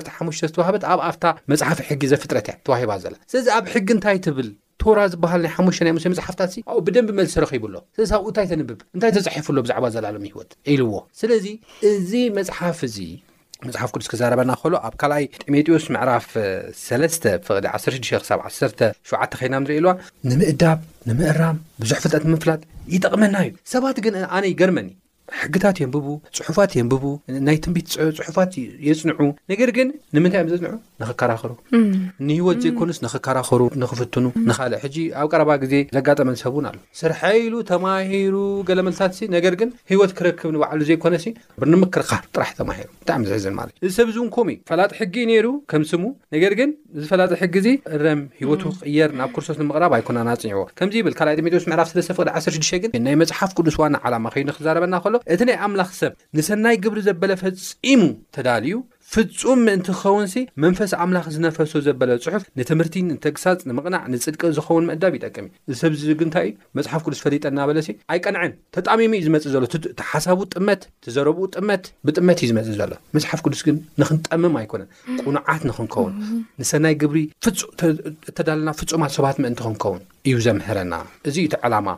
1ሓ 0.05 0.53
ዝዋሃበት 0.55 0.83
ኣብ 0.93 1.01
ኣብታ 1.11 1.27
መፅሓፊ 1.53 1.79
ሕጊ 1.91 2.03
ዘፍጥረት 2.15 2.47
እያ 2.51 2.57
ተዋሂባ 2.69 2.93
ዘላ 3.05 3.15
ስለዚ 3.33 3.47
ኣብ 3.59 3.67
ሕጊ 3.77 3.89
እንታይ 3.99 4.19
ትብል 4.29 4.51
ራ 4.97 5.01
ዝበሃል 5.13 5.41
ናይ 5.45 5.51
ሓሙሽ 5.55 5.79
ና 5.87 5.89
ሙሴ 5.95 6.05
መፅሓፍታት 6.13 6.53
ብደንብ 6.85 7.09
መልሲ 7.19 7.35
ረኪብሎ 7.45 7.75
ስዚብኡ 7.97 8.25
እንታይ 8.31 8.47
ተንብብ 8.51 8.79
እንታይ 8.95 9.11
ተፅሒፉሎ 9.17 9.57
ብዛዕባ 9.65 9.85
ዘላሎም 9.95 10.25
ይሂወት 10.29 10.51
ልዎ 10.81 10.93
ስለዚ 11.21 11.47
እዚ 11.91 12.13
መፅሓፍ 12.39 12.79
እዚ 12.89 12.97
መጽሓፍ 13.67 13.91
ቅዱስ 13.95 14.09
ክዛረበና 14.13 14.51
ኸሎ 14.63 14.75
ኣብ 14.87 14.95
ካልኣይ 15.01 15.25
ጢሞጢዎስ 15.45 15.85
ምዕራፍ 15.95 16.27
3ስ 16.85 17.15
ፍቕዲ 17.47 17.67
16 17.79 18.29
ሳ 18.29 18.33
1 18.51 18.59
7ተ 18.61 18.91
ኸይና 19.41 19.55
ንርኢ 19.65 19.79
ልዋ 19.85 19.93
ንምእዳብ 20.31 20.79
ንምእራም 21.09 21.57
ብዙሕ 21.83 21.99
ፍልጠት 22.05 22.23
ንምፍላጥ 22.29 22.61
ይጠቕመና 22.95 23.35
እዩ 23.49 23.53
ሰባት 23.75 23.97
ግንኣነ 24.07 24.45
ገርመኒ 24.61 24.89
ሕግታት 25.43 25.77
የንብቡ 25.83 26.07
ፅሑፋት 26.39 26.71
የንብቡ 26.79 27.05
ናይ 27.47 27.57
ትንቢት 27.65 27.87
ፅሑፋት 28.19 28.53
የፅንዑ 28.89 29.27
ነገር 29.53 29.71
ግን 29.77 29.89
ንምንታይ 30.17 30.41
እዮም 30.43 30.51
ዘፅንዑ 30.53 30.75
ንኽከራኸሩ 31.03 31.51
ንሂወት 32.29 32.59
ዘይኮንስ 32.65 32.99
ንኽከራኸሩ 33.07 33.63
ንኽፍትኑ 33.83 34.25
ንካልእ 34.51 34.81
ሕጂ 34.85 34.97
ኣብ 35.23 35.29
ቀረባ 35.33 35.51
ግዜ 35.65 35.75
ዘጋጠመን 35.97 36.39
ሰብእውን 36.43 36.69
ኣሎ 36.71 36.79
ስርሐይሉ 37.01 37.55
ተማሂሩ 37.73 38.35
ገለ 38.71 38.81
መልታት 38.89 39.19
ነገር 39.37 39.57
ግን 39.63 39.71
ሂወት 39.95 40.13
ክረክብ 40.21 40.51
ንባዕሉ 40.57 40.81
ዘይኮነ 40.91 41.15
ብንምክርኻር 41.63 42.23
ጥራሕ 42.35 42.51
ተማሂሩ 42.61 42.89
ብጣዕሚ 43.03 43.23
ዝሕዝን 43.31 43.55
ማለእዩ 43.61 43.77
እዚ 43.87 43.93
ሰብዚውን 44.01 44.29
ከምእ 44.35 44.57
ፈላጢ 44.71 44.91
ሕጊእዩ 45.01 45.25
ነይሩ 45.33 45.47
ከምስሙ 45.71 46.05
ነገር 46.35 46.53
ግን 46.61 46.71
ዝፈላጢ 47.03 47.33
ሕጊ 47.43 47.55
ዚ 47.67 47.69
ረም 48.05 48.21
ሂወቱ 48.41 48.63
ክቅየር 48.77 49.11
ናብ 49.21 49.31
ክርስቶስ 49.37 49.59
ንምቅራብ 49.63 49.93
ኣይኮ 49.99 50.09
ናፅኒዕዎ 50.31 50.65
ከምዚ 50.81 50.97
ብል 51.07 51.15
ካ 51.21 51.31
ጢሞቴዎስ 51.41 51.67
ምዕራፍ 51.71 51.89
ስለሰፍ 51.93 52.19
16 52.29 52.83
ግን 52.85 53.03
ናይ 53.07 53.15
መፅሓፍ 53.23 53.51
ቅዱስዋና 53.61 53.95
ዓላማ 54.07 54.27
ኸሉ 54.35 54.45
ንክዛረበና 54.51 54.95
ሎ 55.13 55.18
እቲ 55.35 55.41
ናይ 55.49 55.57
ኣምላኽ 55.67 55.91
ሰብ 56.01 56.13
ንሰናይ 56.37 56.77
ግብሪ 56.85 56.99
ዘበለ 57.09 57.33
ፈጺሙ 57.43 58.01
ተዳልዩ 58.35 58.75
ፍጹም 59.13 59.61
ምእንቲ 59.67 59.89
ክኸውን 59.97 60.27
ሲ 60.33 60.37
መንፈስ 60.63 60.91
ኣምላኽ 61.03 61.27
ዝነፈሱ 61.35 61.73
ዘበለ 61.87 62.11
ጽሑፍ 62.25 62.43
ንትምህርቲ 62.59 62.95
ንተግሳፅ 63.11 63.61
ንምቕናዕ 63.69 64.03
ንፅድቂ 64.13 64.41
ዝኸውን 64.57 64.85
ምእዳብ 64.89 65.13
ይጠቅም 65.19 65.47
እዩ 65.71 65.75
ሰብዚግንታይ 65.83 66.49
እዩ 66.49 66.55
መፅሓፍ 66.79 67.01
ቅዱስ 67.07 67.21
ፈሊጠና 67.25 67.59
በለሲ 67.69 67.89
ኣይቀንዐን 68.15 68.53
ተጣሚሙ 68.77 69.13
እዩ 69.19 69.25
ዝመጽእ 69.29 69.53
ዘሎ 69.55 69.63
እቲሓሳቡ 69.93 70.39
ጥመት 70.55 70.83
ትዘረብኡ 71.07 71.47
ጥመት 71.59 71.87
ብጥመት 72.09 72.39
እዩ 72.43 72.49
ዝመጽእ 72.53 72.77
ዘሎ 72.83 72.93
መፅሓፍ 73.19 73.43
ቅዱስ 73.47 73.63
ግን 73.69 73.79
ንኽንጠምም 74.03 74.57
ኣይኮነን 74.63 74.91
ቁንዓት 75.27 75.65
ንክንከውን 75.71 76.15
ንሰናይ 76.63 76.97
ግብሪ 77.05 77.23
እተዳልና 78.33 78.71
ፍጹማት 78.83 79.15
ሰባት 79.19 79.39
ምእንቲ 79.45 79.61
ክንከውን 79.69 80.03
እዩ 80.29 80.39
ዘምህረና 80.45 80.95
እዚ 81.29 81.37
ኢቲ 81.47 81.55
ዕላማ 81.67 81.89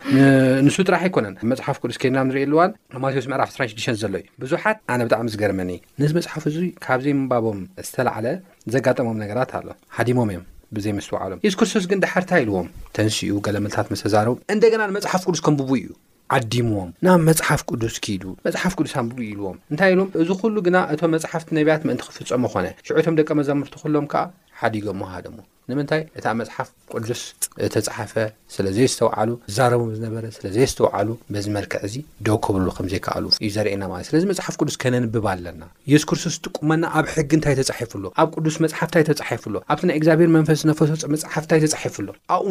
ንሱ 0.64 0.76
ጥራሕ 0.88 1.00
ኣይኮነን 1.06 1.34
መፅሓፍ 1.50 1.76
ቅዱስ 1.82 1.96
ኬድናብ 2.02 2.24
ንሪኢኣልዋን 2.28 2.70
ማቴዎስ 3.02 3.26
ምዕራፍ 3.30 3.50
ስራሽሊሽን 3.54 3.96
ዘሎ 4.02 4.14
እዩ 4.20 4.26
ብዙሓት 4.42 4.76
ኣነ 4.92 5.00
ብጣዕሚ 5.06 5.26
ዝገርመኒ 5.34 5.70
ነዚ 6.00 6.10
መፅሓፍ 6.18 6.44
እዙ 6.50 6.56
ካብዘይ 6.84 7.14
ምንባቦም 7.20 7.58
ዝተላዓለ 7.86 8.26
ዘጋጠሞም 8.74 9.18
ነገራት 9.22 9.52
ኣሎ 9.60 9.68
ሓዲሞም 9.96 10.30
እዮም 10.34 10.44
ብዘይ 10.76 10.94
ምስውዓሎም 10.98 11.40
የሱስ 11.46 11.58
ክርስቶስ 11.62 11.86
ግን 11.92 12.02
ዳሓድታ 12.04 12.32
ኢልዎም 12.44 12.68
ተንስኡ 12.98 13.38
ገለምልታት 13.48 13.88
ምስ 13.94 14.02
ተዛረቡ 14.06 14.36
እንደገና 14.56 14.82
ንመፅሓፍ 14.92 15.22
ቅዱስ 15.28 15.42
ከም 15.48 15.56
ብቡ 15.62 15.70
እዩ 15.80 15.88
ዓዲምዎም 16.36 16.90
ናብ 17.06 17.20
መፅሓፍ 17.30 17.62
ቅዱስ 17.70 17.94
ኪዱ 18.04 18.24
መፅሓፍ 18.48 18.74
ቅዱስን 18.78 19.06
ብቡ 19.12 19.20
ኢልዎም 19.30 19.56
እንታይ 19.72 19.90
ኢልዎም 19.94 20.08
እዚ 20.24 20.30
ኩሉ 20.42 20.56
ግና 20.68 20.76
እቶም 20.94 21.12
መፅሓፍቲ 21.16 21.48
ነቢያት 21.58 21.82
ምእንቲ 21.90 22.04
ክፍፀሙ 22.12 22.44
ኮነ 22.54 22.66
ሽዑቶም 22.88 23.16
ደቀ 23.20 23.28
መዛምርቲ 23.40 23.74
ኩህሎም 23.82 24.06
ከዓ 24.12 24.22
ሓዲጎም 24.60 25.00
ሃደሞ 25.14 25.38
ንምንታይ 25.70 26.00
እቲ 26.18 26.24
ኣብ 26.30 26.36
መፅሓፍ 26.40 26.68
ቅዱስ 26.94 27.20
እተፃሓፈ 27.66 28.12
ስለዘይ 28.54 28.86
ዝተዋዓሉ 28.92 29.30
ዝዛረቡም 29.52 29.90
ዝነበረ 29.96 30.24
ስለዘይ 30.36 30.66
ዝተውዕሉ 30.70 31.08
በዚ 31.34 31.46
መልክዕ 31.56 31.78
እዚ 31.88 31.94
ደ 32.26 32.36
ከብሉ 32.44 32.66
ከምዘይከኣሉ 32.76 33.24
እዩ 33.44 33.50
ዘርእየና 33.56 33.84
ማለት 33.92 34.06
ስለዚ 34.08 34.22
መፅሓፍ 34.30 34.54
ቅዱስ 34.60 34.76
ከነንብብ 34.84 35.26
ኣለና 35.32 35.62
የስ 35.92 36.04
ክርስቶስ 36.10 36.34
ዝጥቁመና 36.38 36.82
ኣብ 37.00 37.06
ሕጊ 37.14 37.30
እንታይ 37.38 37.56
ተፃሒፉሎ 37.60 38.04
ኣብ 38.22 38.30
ቅዱስ 38.36 38.56
መፅሓፍታይ 38.64 39.04
ተፃሒፉሎ 39.10 39.54
ኣብቲ 39.74 39.84
ናይ 39.90 39.96
ኤግዚብሄር 40.00 40.30
መንፈስ 40.36 40.58
ዝነፈሶ 40.64 40.92
መፅሓፍንታይ 41.14 41.62
ተፃሒፉሎ 41.74 42.08
ኣብኡ 42.36 42.48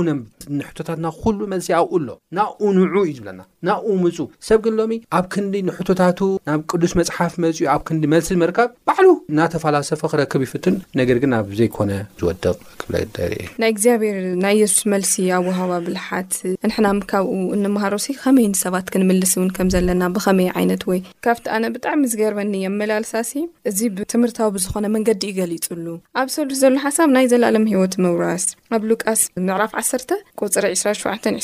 ንሕቶታትና 0.60 1.08
ኩሉ 1.24 1.40
መልሲ 1.54 1.68
ኣብኡ 1.80 1.94
ኣሎ 2.02 2.10
ናኡ 2.40 2.60
ንዑ 2.78 3.04
እዩ 3.10 3.16
ዝብለና 3.20 3.42
ናኡ 3.70 3.86
ምፁ 4.06 4.18
ሰብ 4.50 4.60
ግን 4.68 4.76
ሎሚ 4.82 4.94
ኣብ 5.20 5.26
ክንዲ 5.36 5.56
ንሕቶታቱ 5.72 6.20
ናብ 6.50 6.62
ቅዱስ 6.72 6.94
መፅሓፍ 7.02 7.34
መፅኡ 7.46 7.66
ኣብ 7.76 7.84
ክንዲ 7.90 8.04
መልሲ 8.16 8.32
መርካብ 8.46 8.70
ባዕሉ 8.90 9.08
እናተፈላሰፈ 9.34 10.02
ክረክብ 10.14 10.44
ይፍትን 10.48 10.78
ነገር 11.02 11.20
ግን 11.26 11.34
ኣብ 11.42 11.50
ዘይኮነ 11.62 11.92
ዝወደቕ 12.22 12.58
ክብለ 12.82 12.96
ናይ 13.62 13.70
እግዚኣብሔር 13.74 14.16
ናይ 14.44 14.54
የሱስ 14.62 14.82
መልሲ 14.94 15.12
ኣዋሃ 15.38 15.58
ብልሓት 15.86 16.32
ንሕና 16.70 16.88
ካብኡ 17.12 17.34
እንመሃሮሲ 17.58 18.06
ከመይ 18.22 18.48
ሰባት 18.64 18.88
ክንምልስ 18.94 19.34
ውን 19.40 19.50
ከም 19.58 19.68
ዘለና 19.76 20.02
ብከመይ 20.16 20.48
ይነት 20.64 20.84
ወይ 20.92 21.00
ካብቲ 21.26 21.46
ኣነ 21.56 21.64
ብጣዕሚ 21.76 22.02
ዝገርበኒ 22.14 22.54
የመላልሳሲ 22.66 23.32
እዚ 23.72 23.80
ብትምህርታዊ 23.98 24.48
ብዝኾነ 24.58 24.86
መንገዲ 24.96 25.22
ዩገሊፅሉኣብሰሉስ 25.32 26.62
ሓብ 26.98 27.10
ይ 27.24 27.28
ዘለ 27.34 27.44
ወ 28.14 28.16
ራስኣቃስ 28.26 29.22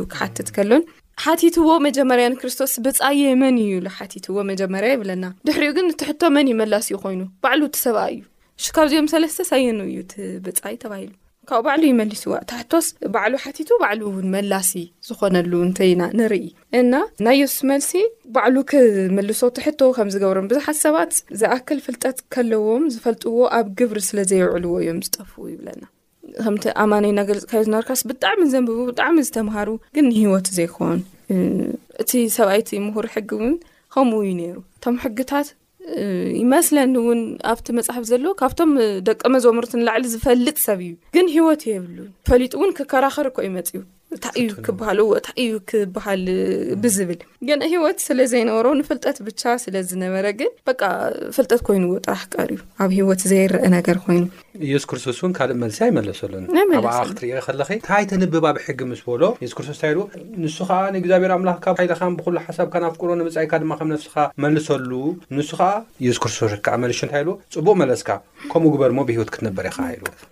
ትዎ 1.56 1.68
መጀመርክርስቶስ 1.88 2.72
ብ 2.84 2.94
ዩ 3.20 3.24
ዎ 3.32 3.50
ይ 3.62 3.66
እዩኦ 8.62 8.84
ዝነ 8.92 9.26
ዝዙሓ 20.54 21.02
ሰት 21.14 21.70
ዝ 21.86 21.88
ፍጠት 21.88 22.22
ለዎም 22.52 22.84
ዝፈጥዎ 22.96 23.36
ኣብ 23.60 23.68
ብሪ 23.94 24.26
ለዎ 24.66 24.80
ከምቲ 26.44 26.64
ኣማነይ 26.84 27.10
እና 27.14 27.22
ገልፅካዮ 27.30 27.62
ዝነበርካስ 27.68 28.02
ብጣዕሚ 28.10 28.42
ዘንብቡ 28.54 28.78
ብጣዕሚ 28.90 29.18
ዝተምሃሩ 29.28 29.70
ግን 29.96 30.08
ሂወት 30.20 30.48
ዘይኮኑ 30.58 30.92
እቲ 32.04 32.12
ሰብኣይቲ 32.38 32.70
ምሁር 32.86 33.06
ሕጊ 33.16 33.30
ውን 33.42 33.54
ከምኡ 33.96 34.18
እዩ 34.26 34.32
ነይሩ 34.42 34.56
እቶም 34.78 34.96
ሕጊታት 35.04 35.50
ይመስለኒእውን 36.42 37.22
ኣብቲ 37.54 37.68
መፅሓፍ 37.78 38.04
ዘለዎ 38.10 38.32
ካብቶም 38.42 38.70
ደቀ 39.08 39.22
መዘሙሩት 39.36 39.74
ንላዕሊ 39.80 40.04
ዝፈልጥ 40.14 40.58
ሰብ 40.68 40.80
እዩ 40.86 40.94
ግን 41.16 41.26
ሂወት 41.36 41.62
የብሉ 41.72 41.98
ፈሊጡ 42.30 42.54
እውን 42.60 42.72
ክከራኸሪ 42.78 43.30
ኮ 43.38 43.46
ይመፅ 43.48 43.70
እዩ 43.76 43.82
እታይ 44.16 44.36
እዩ 44.44 44.48
ክበሃል 44.66 45.00
እታይ 45.20 45.36
እዩ 45.44 45.52
ክበሃል 45.70 46.24
ብዝብል 46.84 47.20
ን 47.60 47.62
ሂወት 47.72 47.98
ስለዘይነበሮ 48.08 48.66
ንፍልጠት 48.80 49.18
ብቻ 49.28 49.42
ስለዝነበረ 49.64 50.26
ግን 50.40 50.52
ፍልጠት 51.36 51.60
ኮይኑዎ 51.68 51.94
ጥራሕ 52.06 52.22
ቀር 52.36 52.50
እዩ 52.56 52.60
ኣብ 52.84 52.92
ሂወት 52.98 53.22
ዘይረአ 53.32 53.64
ነገር 53.78 53.98
ኮይኑ 54.06 54.24
የሱክርስቶስ 54.72 55.20
ን 55.30 55.32
ካልእ 55.38 55.58
መልስ 55.64 55.78
ኣይመለሰሉ 55.88 56.34
ክትር 56.88 57.56
ለ 57.60 57.64
ታይተንብብ 57.90 58.36
ብ 58.46 58.56
ሕጊ 58.66 58.80
ምስ 58.92 59.02
ሎክስቶስ 59.24 59.82
ዎ 60.02 60.06
ንስከዓ 60.44 60.80
እግዚኣብሔር 61.02 61.34
ምላክካ 61.44 61.66
ሃይልካ 61.80 62.02
ብሉ 62.28 62.36
ሓሳብካ 62.48 62.74
ናፍሮ 62.86 63.10
መካ 63.22 63.54
ድማ 63.64 63.72
ከነስካ 63.80 64.16
መልሰሉ 64.46 64.92
ን 65.36 65.40
ከዓ 65.60 65.70
ሱክስቶስ 66.18 66.52
ለ 66.56 66.92
ታይ 67.12 67.24
ዎ 67.32 67.36
ፅቡቅ 67.56 67.76
መለስካ 67.82 68.10
ከምኡ 68.52 68.74
በር 68.82 68.92
ሞ 68.98 69.02
ብሂወት 69.10 69.30
ክትነበር 69.34 69.66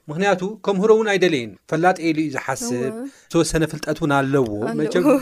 ምክንያቱ 0.10 0.42
ከምሮውን 0.66 1.08
ኣይደይፈላሉዩ 1.14 2.26
ዝሓብ 2.36 2.58
ፍልጠትውን 3.72 4.12
ኣለዎ 4.20 4.46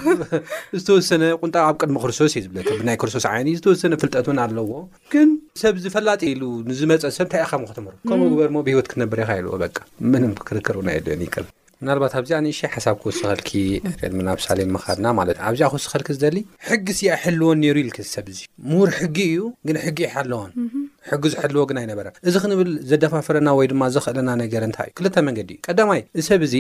ዝተወሰነ 0.80 1.24
ቁንጣ 1.44 1.56
ኣብ 1.68 1.76
ቅድሚ 1.82 1.96
ክርስቶስ 2.04 2.34
እ 2.40 2.42
ዝብለ 2.46 2.58
ብናይ 2.80 2.98
ክርስቶስ 3.02 3.26
ዓይ 3.32 3.42
ዝወሰነ 3.62 3.94
ፍልጠት 4.02 4.26
ውን 4.30 4.40
ኣለዎ 4.46 4.70
ግን 5.14 5.30
ሰብዝፈላጢ 5.64 6.22
ኢሉ 6.34 6.44
ንዝመፀ 6.70 7.02
ሰብ 7.18 7.28
ንታይ 7.30 7.42
ኢኸ 7.46 7.54
ክትምሩ 7.70 7.94
ከምኡ 8.10 8.28
ግበር 8.34 8.52
ሞ 8.58 8.58
ብሂይወት 8.68 8.88
ክትነብረ 8.92 9.20
ይካ 9.26 9.32
ይልዎ 9.40 9.52
ምንም 10.12 10.34
ክርከርናየዮን 10.50 11.24
ናልባት 11.88 12.14
ኣብዚ 12.20 12.32
ሽ 12.58 12.62
ሓሳብ 12.76 12.96
ክወስኸልኪ 13.02 13.50
ድሚ 14.12 14.20
ናብ 14.28 14.40
ሳሌም 14.46 14.72
መኻድና 14.76 15.06
ማለትኣብዚ 15.20 15.60
ክውስተኸልኪ 15.74 16.10
ዝደሊ 16.18 16.38
ሕጊ 16.70 16.86
ስኣ 17.00 17.16
ሕልዎን 17.24 17.62
ሩ 17.76 17.78
ኢልሰብ 17.84 18.26
ዙ 18.38 18.40
ምዉር 18.72 18.90
ሕጊ 19.02 19.18
እዩ 19.34 19.44
ግን 19.68 19.78
ሕጊ 19.86 20.00
ይሓለዎን 20.08 20.52
ሕጊ 21.12 21.24
ዝሕልዎ 21.34 21.64
ግን 21.70 21.78
ኣይነበረ 21.82 22.08
እዚ 22.30 22.36
ክንብል 22.44 22.70
ዘደፋፍረና 22.90 23.50
ወይ 23.60 23.68
ድማ 23.72 23.84
ዘኽእለና 23.96 24.30
ነገር 24.44 24.62
እንታይ 24.68 24.90
እዩ 24.92 24.96
ክልተ 25.00 25.16
መንገዲ 25.28 25.52
እዩ 25.56 25.62
ቀዳማይ 25.68 26.02
እዚ 26.18 26.24
ሰብ 26.30 26.42
እዚ 26.48 26.56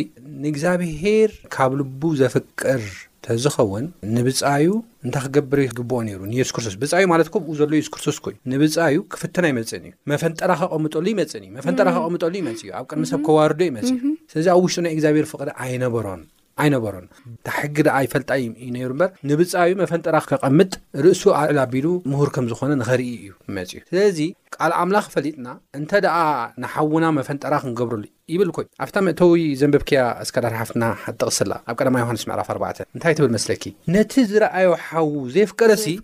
ንእግዚኣብሄር 0.46 1.31
ካብ 1.55 1.72
ልቡ 1.79 2.01
ዘፍቅር 2.22 2.84
እተዝኸውን 3.22 3.86
ንብፃዩ 4.15 4.67
እንታይ 5.05 5.24
ክገብር 5.25 5.60
ግብኦ 5.77 5.98
ነይሩ 6.08 6.19
ንዮስክርሶስ 6.31 6.75
ብፃዩ 6.81 7.05
ማለት 7.13 7.27
ከብኡ 7.34 7.51
ዘሎ 7.60 7.72
ዩስክርቶስ 7.81 8.17
ኩእዩ 8.25 8.36
ንብፃዩ 8.51 8.96
ክፍትና 9.13 9.46
ይመፅእን 9.51 9.86
እዩ 9.89 9.91
መፈንጠራ 10.12 10.51
ከቐምጠሉ 10.62 11.05
ይመፅእን 11.13 11.43
እዩ 11.48 11.51
መፈንጠራ 11.58 11.88
ከቐምጠሉ 11.98 12.34
ይመፅ 12.41 12.62
እዩ 12.65 12.72
ኣብ 12.79 12.86
ቅድሚ 12.91 13.05
ሰብ 13.12 13.22
ከዋርዶ 13.29 13.60
ይመፅእዩ 13.69 14.13
ስለዚ 14.34 14.48
ኣብ 14.55 14.62
ውሽጡ 14.67 14.81
ናይ 14.86 14.93
እግዚኣብሔር 14.98 15.27
ፍቅዲ 15.34 15.50
ኣይነበሮን 15.65 16.22
ኣይነበሮን 16.63 17.06
እታ 17.34 17.48
ሕጊ 17.60 17.75
ድኣ 17.88 17.98
ይፈልጣእዩ 18.06 18.46
እዩ 18.62 18.70
ነይሩ 18.75 18.89
እምበር 18.96 19.10
ንብፃብ 19.30 19.72
መፈን 19.82 20.01
ጥራ 20.08 20.16
ከቐምጥ 20.30 20.72
ርእሱ 21.06 21.24
ኣዕላቢሉ 21.42 21.88
ምሁር 22.12 22.30
ከም 22.36 22.46
ዝኾነ 22.51 22.72
ንኸርኢ 22.82 23.10
እዩ 23.22 23.28
መፂእ 23.58 23.84
ስለዚ 23.89 24.20
ካል 24.56 24.74
ኣምላኽ 24.82 25.08
ፈሊጥና 25.16 25.48
እንተ 25.80 25.92
ደኣ 26.06 26.18
ንሓውና 26.63 27.06
መፈን 27.20 27.39
ጠራኽ 27.44 27.63
ክንገብሩሉ 27.68 28.04
ይብል 28.34 28.50
ኮይ 28.56 28.66
ኣብታ 28.84 28.96
እተዊ 29.12 29.44
ዘንበብኪያ 29.60 30.00
ኣስከዳር 30.24 30.54
ሓፍትና 30.62 30.84
ሓጠቕስላ 31.04 31.54
ኣብ 31.72 31.78
ቀማ 31.82 31.96
ዮሃንስ 32.04 32.24
ዕራፍ 32.34 32.50
4 32.56 32.82
እንታይ 32.96 33.14
ትብል 33.18 33.32
መስለኪ 33.36 33.64
ነቲ 33.96 34.14
ዝረኣዩ 34.32 34.70
ሓዊ 34.88 35.08
ዘፍቀረሲ 35.36 35.96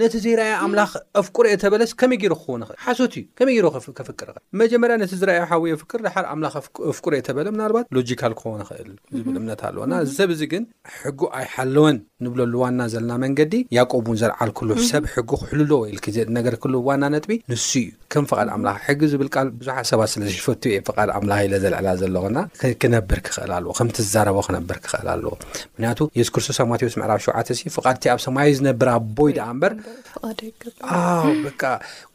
ነ 0.00 0.08
ዘይኣዩ 0.24 0.52
ኣምላ 0.64 0.80
ኣፍቁር 1.20 1.46
የ 1.52 1.56
ተበለ 1.64 1.82
ከመይ 2.00 2.18
ይ 2.26 2.30
ክኮ 2.32 2.44
ይክእልሓሶትዩ 2.58 3.22
መይ 3.48 3.56
ፍቅር 4.08 4.28
መጀመርያ 4.62 4.96
ዝኣዩ 5.22 5.38
ሓ 5.50 5.60
የፍክር 5.72 6.00
ሓ 6.14 6.24
ኣም 6.34 6.42
ኣፍቁር 6.54 7.14
የ 7.18 7.22
በለ 7.38 7.46
ናባት 7.60 7.86
ሎጂካል 7.98 8.32
ክኾን 8.40 8.62
ክእልዝብ 8.68 9.26
እምነት 9.40 9.62
ኣለ 9.70 9.78
ዚሰብ 10.10 10.30
ዚ 10.40 10.48
ግን 10.52 10.64
ሕጉ 11.00 11.20
ኣይሓለወን 11.40 11.96
ንብለሉ 12.26 12.52
ዋና 12.64 12.80
ዘለና 12.94 13.12
መንገዲ 13.24 13.54
ያቆብን 13.78 14.16
ዘርዓል 14.24 14.52
ክሉ 14.60 14.70
ሰብ 14.90 15.04
ሕጊ 15.14 15.26
ክሕልሎነገር 15.32 16.54
ክህ 16.64 16.76
ዋና 16.90 17.02
ጥቢ 17.24 17.32
ንሱ 17.52 17.68
እዩ 17.82 17.88
ከም 18.12 18.24
ፈቃድ 18.32 18.48
ኣ 18.72 18.74
ሕጊ 18.86 19.00
ዝብል 19.14 19.30
ብዙሓሰባት 19.62 20.10
ስለፈት 20.16 20.62
የ 20.76 20.80
ክ 20.88 21.36
ዘለዕላ 21.62 21.88
ዘለና 22.00 22.38
ክነብር 22.82 23.18
ክክእል 23.26 23.50
ኣለዎ 23.56 23.70
ከምቲ 23.78 23.96
ረ 24.28 24.32
ክነብር 24.46 24.76
ክኽእል 24.84 25.08
ኣለዎ 25.14 25.30
ምክንያቱ 25.74 26.00
የሱ 26.18 26.28
ክርስቶስ 26.34 26.58
ኣማቴዎስ 26.64 26.94
ዕራብ 27.06 27.20
ሸውተ 27.24 27.48
እ 27.54 27.70
ፍቃድእንቲ 27.76 28.04
ኣብ 28.14 28.20
ሰማያ 28.26 28.44
ዝነብር 28.58 28.88
ኣቦይድኣ 28.94 29.46
በር 29.62 29.74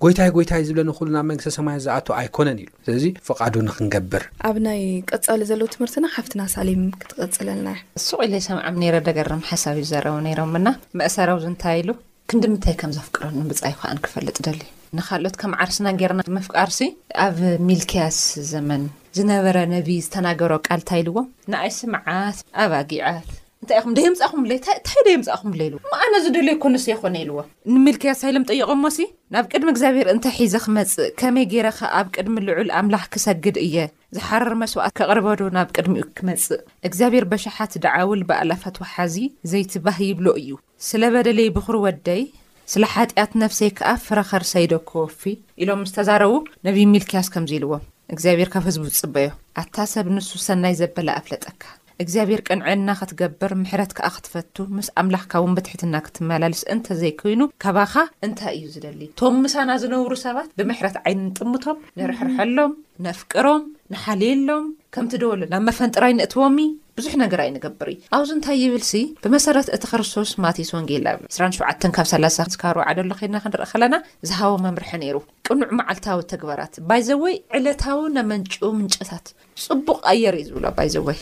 ጎይታይ 0.05 0.29
ጎይታይ 0.37 0.61
ዝብለኒሉ 0.69 1.07
ናብ 1.15 1.25
መንግስቲ 1.31 1.51
ሰማ 1.57 1.67
ዝኣ 1.85 1.97
ኣይኮነን 2.21 2.57
ኢሉ 2.65 2.69
ስለዚ 2.87 3.05
ፍቃዱ 3.29 3.53
ንክንገብር 3.69 4.25
ኣብ 4.49 4.57
ናይ 4.67 4.81
ቀፃሊ 5.11 5.41
ዘለዉ 5.51 5.67
ትምህርቲና 5.75 6.05
ሓፍትና 6.17 6.41
ሳሊም 6.55 6.83
ክትቀፅለልና 7.01 7.69
ንሱቅኢለይ 7.99 8.43
ሰምዖም 8.49 8.79
ረ 8.95 9.01
ደገርም 9.09 9.43
ሓሳብ 9.51 9.75
እዩ 9.81 9.85
ዝዘረቡ 9.89 10.17
ሮምና 10.41 10.67
መእሰረ 11.01 11.29
ንታይ 11.55 11.77
ኢሉ 11.83 11.91
ክንዲ 12.31 12.43
ምንታይ 12.53 12.75
ከም 12.81 12.93
ዘፍቅረኒ 12.99 13.39
ብፃይ 13.51 13.73
ካዓን 13.81 13.99
ክፈለጥ 14.05 14.37
ደዩ 14.47 14.61
ንካልኦት 14.97 15.35
ከም 15.41 15.51
ዓርስና 15.63 15.87
ጌይርና 15.99 16.21
መፍቃርሲ 16.37 16.79
ኣብ 17.27 17.37
ሚልክያስ 17.67 18.17
ዘመን 18.51 18.81
ዝነበረ 19.17 19.57
ነብይ 19.71 19.97
ዝተናገሮ 20.05 20.51
ቃልንታኢልዎም 20.67 21.25
ንኣይ 21.51 21.71
ስምዓት 21.77 22.37
ኣባጊዓት 22.63 23.29
እንታይ 23.63 23.79
ኹም 23.83 23.93
ደዮምፃእኹም 23.97 24.41
ለንታይ 24.49 25.01
ደዮምፃእኹም 25.07 25.51
ብለልዎ 25.53 25.79
ኣነ 26.01 26.13
ዝደልዩ 26.25 26.55
ኮንሰ 26.65 26.85
ይኮነ 26.93 27.15
ኢልዎ 27.23 27.37
ንሚልክያስ 27.75 28.21
ይሎም 28.27 28.45
ጠይቖ 28.51 28.69
ሞሲ 28.83 28.99
ናብ 29.35 29.45
ቅድሚ 29.53 29.67
እግዚኣብሔር 29.73 30.07
እንታይ 30.13 30.35
ሒዘ 30.41 30.55
ክመፅእ 30.65 31.09
ከመይ 31.21 31.47
ገይረ 31.53 31.69
ከ 31.79 31.89
ኣብ 32.01 32.07
ቅድሚ 32.17 32.35
ልዑል 32.47 32.69
ኣምላኽ 32.81 33.05
ክሰግድ 33.15 33.57
እየ 33.65 33.77
ዝሓረር 34.17 34.53
መስዋዕት 34.63 34.95
ከቕርበዶ 34.99 35.41
ናብ 35.57 35.71
ቅድሚ 35.77 35.95
ኡ 36.05 36.07
ክመፅእ 36.19 36.61
እግዚኣብሔር 36.89 37.27
በሻሓት 37.33 37.73
ዳዓውል 37.85 38.23
ብኣላፋት 38.31 38.77
ወሓዚ 38.83 39.17
ዘይትባህ 39.53 39.99
ይብሎ 40.09 40.27
እዩ 40.43 40.51
ስለበደለይ 40.91 41.49
ብኹሪ 41.57 41.77
ወደይ 41.87 42.23
ስለ 42.71 42.83
ሓጢኣት 42.95 43.31
ነፍሰይ 43.41 43.69
ከኣ 43.77 43.89
ፍረኸርሰይደኩ 44.03 44.89
ወፊ 45.05 45.21
ኢሎም 45.61 45.79
ምስ 45.83 45.91
ተዛረቡ 45.95 46.33
ነብይ 46.65 46.85
ሚልክያስ 46.93 47.27
ከምዚ 47.33 47.51
ኢልዎም 47.57 47.81
እግዚኣብሔር 48.13 48.49
ካብ 48.53 48.63
ህዝቡ 48.69 48.83
ጽበዮ 48.99 49.27
ኣታ 49.61 49.75
ሰብ 49.93 50.07
ንሱ 50.15 50.29
ሰናይ 50.45 50.73
ዘበላ 50.79 51.09
ኣፍለጠካ 51.21 51.61
እግዚኣብሔር 52.03 52.41
ቅንዐየና 52.47 52.89
ኸትገብር 52.99 53.51
ምሕረት 53.63 53.91
ከዓ 53.97 54.07
ክትፈቱ 54.17 54.55
ምስ 54.77 54.87
ኣምላኽካ 55.01 55.33
ውን 55.43 55.53
በትሕትና 55.57 55.95
ክትመላልስ 56.05 56.61
እንተ 56.75 56.87
ዘይኮይኑ 57.01 57.41
ከባኻ 57.63 57.93
እንታይ 58.27 58.55
እዩ 58.59 58.65
ዝደሊ 58.75 59.01
እቶም 59.09 59.35
ምሳና 59.45 59.69
ዝነብሩ 59.83 60.13
ሰባት 60.25 60.49
ብምሕረት 60.61 60.97
ዓይን 61.03 61.19
ንጥምቶም 61.27 61.77
ንርሕርሐሎም 61.99 62.71
ነፍቅሮም 63.07 63.61
ንሓሊየሎም 63.95 64.65
ከምቲ 64.95 65.13
ደወሉ 65.21 65.41
ናብ 65.51 65.61
መፈንጥራይ 65.67 66.11
ንእትዎሚ 66.17 66.57
ብዙሕ 66.97 67.13
ነገር 67.21 67.39
ዩ 67.45 67.49
ንገብር 67.55 67.87
እዩ 67.93 67.97
ኣብዚ 68.15 68.29
እንታይ 68.35 68.57
ይብል 68.63 68.83
ሲ 68.89 68.99
ብመሰረት 69.23 69.67
እቲ 69.75 69.83
ክርስቶስ 69.91 70.31
ማቴስወንጌላ 70.43 71.07
27 71.37 71.87
ካብ 71.95 72.07
30 72.11 72.45
ዝባር 72.55 72.77
ዓደ 72.87 72.99
ሎ 73.09 73.15
ኽድና 73.19 73.37
ክንርኢ 73.43 73.65
ከለና 73.73 73.95
ዝሃቦ 74.29 74.51
መምርሒ 74.65 74.91
ነይሩ 75.03 75.19
ቅኑዕ 75.47 75.69
መዓልታዊ 75.79 76.19
ተግባራት 76.33 76.75
ባይ 76.91 77.01
ዘወይ 77.09 77.35
ዕለታዊ 77.59 77.99
ነመንጪኡ 78.17 78.69
ምንጨታት 78.81 79.25
ፅቡቕ 79.65 79.97
ኣየርእዩ 80.11 80.45
ዝብሎ 80.51 80.65
ባይ 80.79 80.89
ዘወይ 80.95 81.17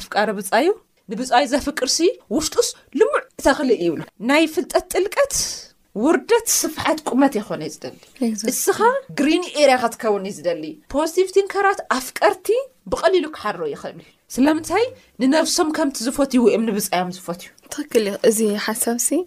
ኣፍቃሪ 0.00 0.28
ብፃዩ 0.38 0.68
ንብፃዩ 1.12 1.44
ዘፍቅርሲ 1.54 1.98
ውሽጡስ 2.36 2.70
ልሙዕ 3.00 3.20
ተኽሊእ 3.48 3.82
ይብሉ 3.86 4.00
ናይ 4.30 4.44
ፍልጠት 4.54 4.84
ጥልቀት 4.94 5.34
ውርደት 6.04 6.48
ስፍሓት 6.60 6.98
ቁመት 7.12 7.34
ይኮነ 7.38 7.60
ዩ 7.68 7.70
ዝደሊ 7.74 7.98
እስኻ 8.52 8.78
ግሪን 9.18 9.44
ኤር 9.60 9.70
ክትከውን 9.82 10.24
ዩ 10.30 10.32
ዝደሊ 10.38 10.64
ፖዝቲቭቲከራት 10.94 11.78
ኣፍ 11.98 12.06
ቀርቲ 12.18 12.48
ብቀሊሉ 12.92 13.26
ክሓሮ 13.36 13.60
ይኽእል 13.74 13.98
ስለምንታይ 14.34 14.84
ንነብሶም 15.22 15.68
ከምቲ 15.76 15.96
ዝፈት 16.06 16.32
ዩ 16.36 16.40
ወም 16.46 16.62
ንብፃዮም 16.68 17.10
ዝፈት 17.16 17.40
እዩ 17.44 17.52
ትኽል 17.74 18.04
እዚ 18.28 18.38
ሓሳብ 18.64 18.96
ሲ 19.06 19.18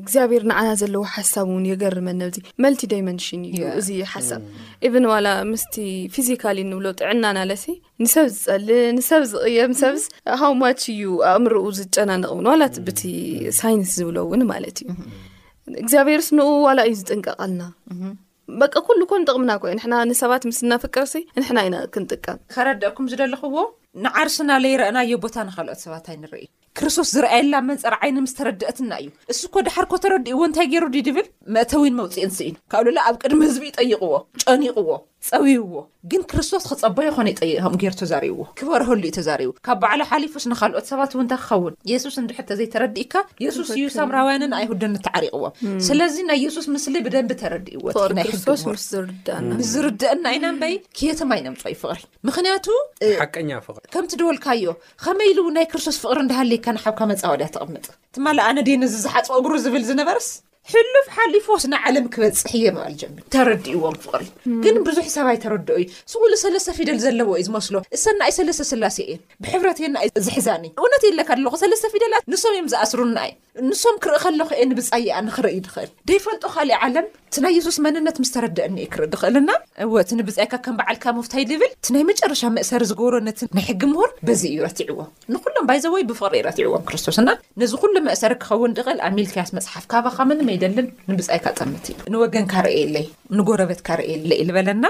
እግዚኣብሔር 0.00 0.42
ንዓና 0.50 0.68
ዘለዎ 0.80 1.02
ሓሳብ 1.14 1.46
እውን 1.50 1.64
የገርመኒ 1.70 2.20
ዚ 2.36 2.42
መልቲ 2.64 2.82
ዳይመንሽን 2.92 3.40
እዩ 3.50 3.60
እዚ 3.82 3.88
ሓሳብ 4.14 4.42
እብን 4.86 5.04
mm. 5.06 5.10
ዋላ 5.12 5.26
ምስቲ 5.52 5.74
ፊዚካሊ 6.16 6.58
እንብሎ 6.66 6.86
ጥዕናናለሲ 7.00 7.64
ንሰብ 8.04 8.28
ዝፀል 8.40 8.66
ንሰብ 8.98 9.24
ዝቕየም 9.32 9.72
ሰብ 9.82 9.96
ሃውማች 10.42 10.82
እዩ 10.94 11.04
ኣእምሪኡ 11.32 11.64
ዝጨናንቕ 11.80 12.30
እውን 12.34 12.48
ዋላት 12.52 12.76
ብቲ 12.88 13.00
mm. 13.38 13.56
ሳይንስ 13.60 13.90
ዝብለእውን 14.00 14.44
ማለት 14.52 14.78
እዩ 14.84 14.88
እግዚኣብሄርስ 15.82 16.28
ን 16.36 16.46
ዋላ 16.66 16.78
እዩ 16.88 16.94
ዝጥንቀቐልና 17.00 17.62
በቂ 18.60 18.74
ኩሉ 18.88 19.00
ኮን 19.10 19.24
ጥቕምና 19.28 19.52
ኮ 19.62 19.70
ንሕና 19.78 19.94
ንሰባት 20.10 20.42
ምስ 20.48 20.58
እነፍቅርሲ 20.66 21.14
ንሕና 21.40 21.58
ኢና 21.68 21.76
ክንጥቀም 21.94 22.38
ከረድእኩም 22.54 23.08
ዝደለክዎ 23.12 23.56
ንዓርስና 24.04 24.50
ዘይረአናዮ 24.64 25.18
ቦታ 25.26 25.36
ንካልኦት 25.48 25.82
ሰባት 25.86 26.06
ይ 26.14 26.18
ንርኢ 26.22 26.44
ዩ 26.44 26.48
ክርስቶስ 26.78 27.08
ዝርኣየላ 27.16 27.56
መንፀር 27.68 27.94
ዓይኒ 28.02 28.16
ምስ 28.24 28.34
ተረድአትና 28.38 28.92
እዩ 29.02 29.08
እስኮ 29.32 29.54
ድሓርኮ 29.66 29.92
ተረዲእዎ 30.04 30.38
እንታይ 30.48 30.68
ገይሩ 30.72 30.84
ብል 31.18 31.26
መእተዊን 31.56 31.96
መውፅእንስኢ 32.00 32.50
ካብ 32.74 32.86
ላ 32.96 33.06
ኣብ 33.10 33.16
ቅድሚ 33.22 33.40
ህዝቢ 33.50 33.64
ይጠይቕዎ 33.72 34.14
ጨኒቕዎ 34.44 34.90
ፀቢውዎ 35.28 35.78
ግ 36.10 36.18
ክርስቶስ 36.30 36.64
ክፀበዮ 36.70 37.06
ኮነ 37.14 37.28
ይም 37.50 37.76
ተሪዎ 38.12 38.36
ክበርሉዩ 38.58 39.10
ተካብ 39.16 39.78
በዕ 39.82 39.92
ሓሊፉስካልኦት 40.10 40.84
ሰባት 40.90 41.14
ክኸውን 41.32 41.72
ሱስዘተዲእካ 42.04 43.14
ስ 43.56 43.70
ዩ 43.80 43.86
ምያኣ 44.10 44.68
ተሪቕዎም 45.14 45.54
ስለዚ 45.88 46.14
ይ 46.36 46.42
የሱስ 46.44 46.68
ምስሊ 46.74 46.94
ብን 47.06 47.30
ተረዲእዎዝርድአና 47.42 47.96
ማ 50.60 50.68
ምሪክያቱቀከም 52.28 54.06
ወልካዮከመይ 54.30 55.32
ኢ 55.36 55.58
ይ 55.64 55.68
ክርስቶስ 55.72 55.98
ፍ 56.04 56.14
ሃ 56.38 56.65
ሓብካ 56.84 57.00
መፃወድያ 57.10 57.46
ተቕምጥ 57.54 57.86
ትማ 58.16 58.26
ኣነ 58.48 58.58
ደንዚዝሓፀ 58.68 59.28
እግሩ 59.40 59.52
ዝብል 59.64 59.82
ዝነበርስ 59.90 60.28
ሕሉፍ 60.70 61.06
ሓሊፎ 61.16 61.46
ስና 61.62 61.74
ዓለም 61.88 62.06
ክበፅሕ 62.14 62.48
እየ 62.58 62.70
ምኣል 62.76 62.94
ጀሚን 63.00 63.24
ተረዲእዎም 63.34 63.96
ፍቕሪ 64.04 64.24
ግን 64.64 64.76
ብዙሕ 64.86 65.06
ሰባይ 65.16 65.36
ተረድኡዩ 65.44 65.84
ስጉሉ 66.12 66.32
ሰለስተ 66.42 66.72
ፊደል 66.78 66.98
ዘለዎ 67.04 67.28
እዩ 67.40 67.44
ዝመስሎ 67.48 67.76
እሰና 67.96 68.20
ይ 68.30 68.34
ሰለስተ 68.38 68.62
ስላሴ 68.70 68.98
እዩ 69.08 69.14
ብሕብረት 69.44 69.80
የናይ 69.84 70.08
ዝሕዛኒ 70.28 70.64
እውነት 70.80 71.04
የለካ 71.08 71.30
ለኹ 71.44 71.54
ሰለስተ 71.62 71.92
ፊደላ 71.94 72.14
ንሶም 72.32 72.54
እዮም 72.56 72.70
ዝኣስሩና 72.72 73.18
ዩ 73.30 73.34
ንስም 73.68 73.98
ክርኢ 74.04 74.16
ከለኮ 74.24 74.50
እየ 74.56 74.66
ንብፃይኣ 74.70 75.20
ንክርኢ 75.28 75.56
ንክእል 75.66 75.90
ደይፈልጦ 76.10 76.44
ካሊእ 76.56 76.78
ዓለም 76.86 77.06
ቲ 77.36 77.40
ናይ 77.44 77.54
የሱስ 77.56 77.76
መንነት 77.84 78.16
ምስ 78.20 78.28
ተረድአኒዩ 78.34 78.84
ክርኢ 78.92 79.06
ድኽእልና 79.12 79.50
እወእቲ 79.84 80.10
ንብጻይካ 80.18 80.52
ከም 80.64 80.74
በዓልካ 80.78 81.04
ምፍታይ 81.16 81.42
ዝብል 81.50 81.70
እቲ 81.74 81.86
ናይ 81.94 82.02
መጨረሻ 82.10 82.42
መእሰሪ 82.54 82.82
ዝገብሮ 82.90 83.16
ነቲ 83.26 83.40
ናይ 83.56 83.64
ሕጊ 83.70 83.82
ምሁር 83.90 84.10
በዚ 84.28 84.42
እዩረትዕዎ 84.52 84.98
ንኩሎም 85.34 85.66
ባይዘይ 85.70 86.04
ብፍቕሪ 86.10 86.34
ይረትዕዎም 86.40 86.84
ክርስቶስና 86.90 87.28
ነዚ 87.62 87.72
ኩሉ 87.82 87.94
መእሰሪ 88.08 88.32
ክኸውን 88.44 88.74
ድኽእል 88.78 89.02
ኣብ 89.08 89.12
ሚልክያስ 89.18 89.50
መፅሓፍካባካመንመ 89.58 90.48
ይደልን 90.56 90.88
ንብፃይካ 91.12 91.46
ጠምቲ 91.60 91.84
ኢዩ 91.96 92.06
ንወገን 92.14 92.46
ካርእየለይ 92.52 93.06
ንጎረበት 93.40 93.82
ካርእየለ 93.88 94.30
ኢዝበለና 94.44 94.86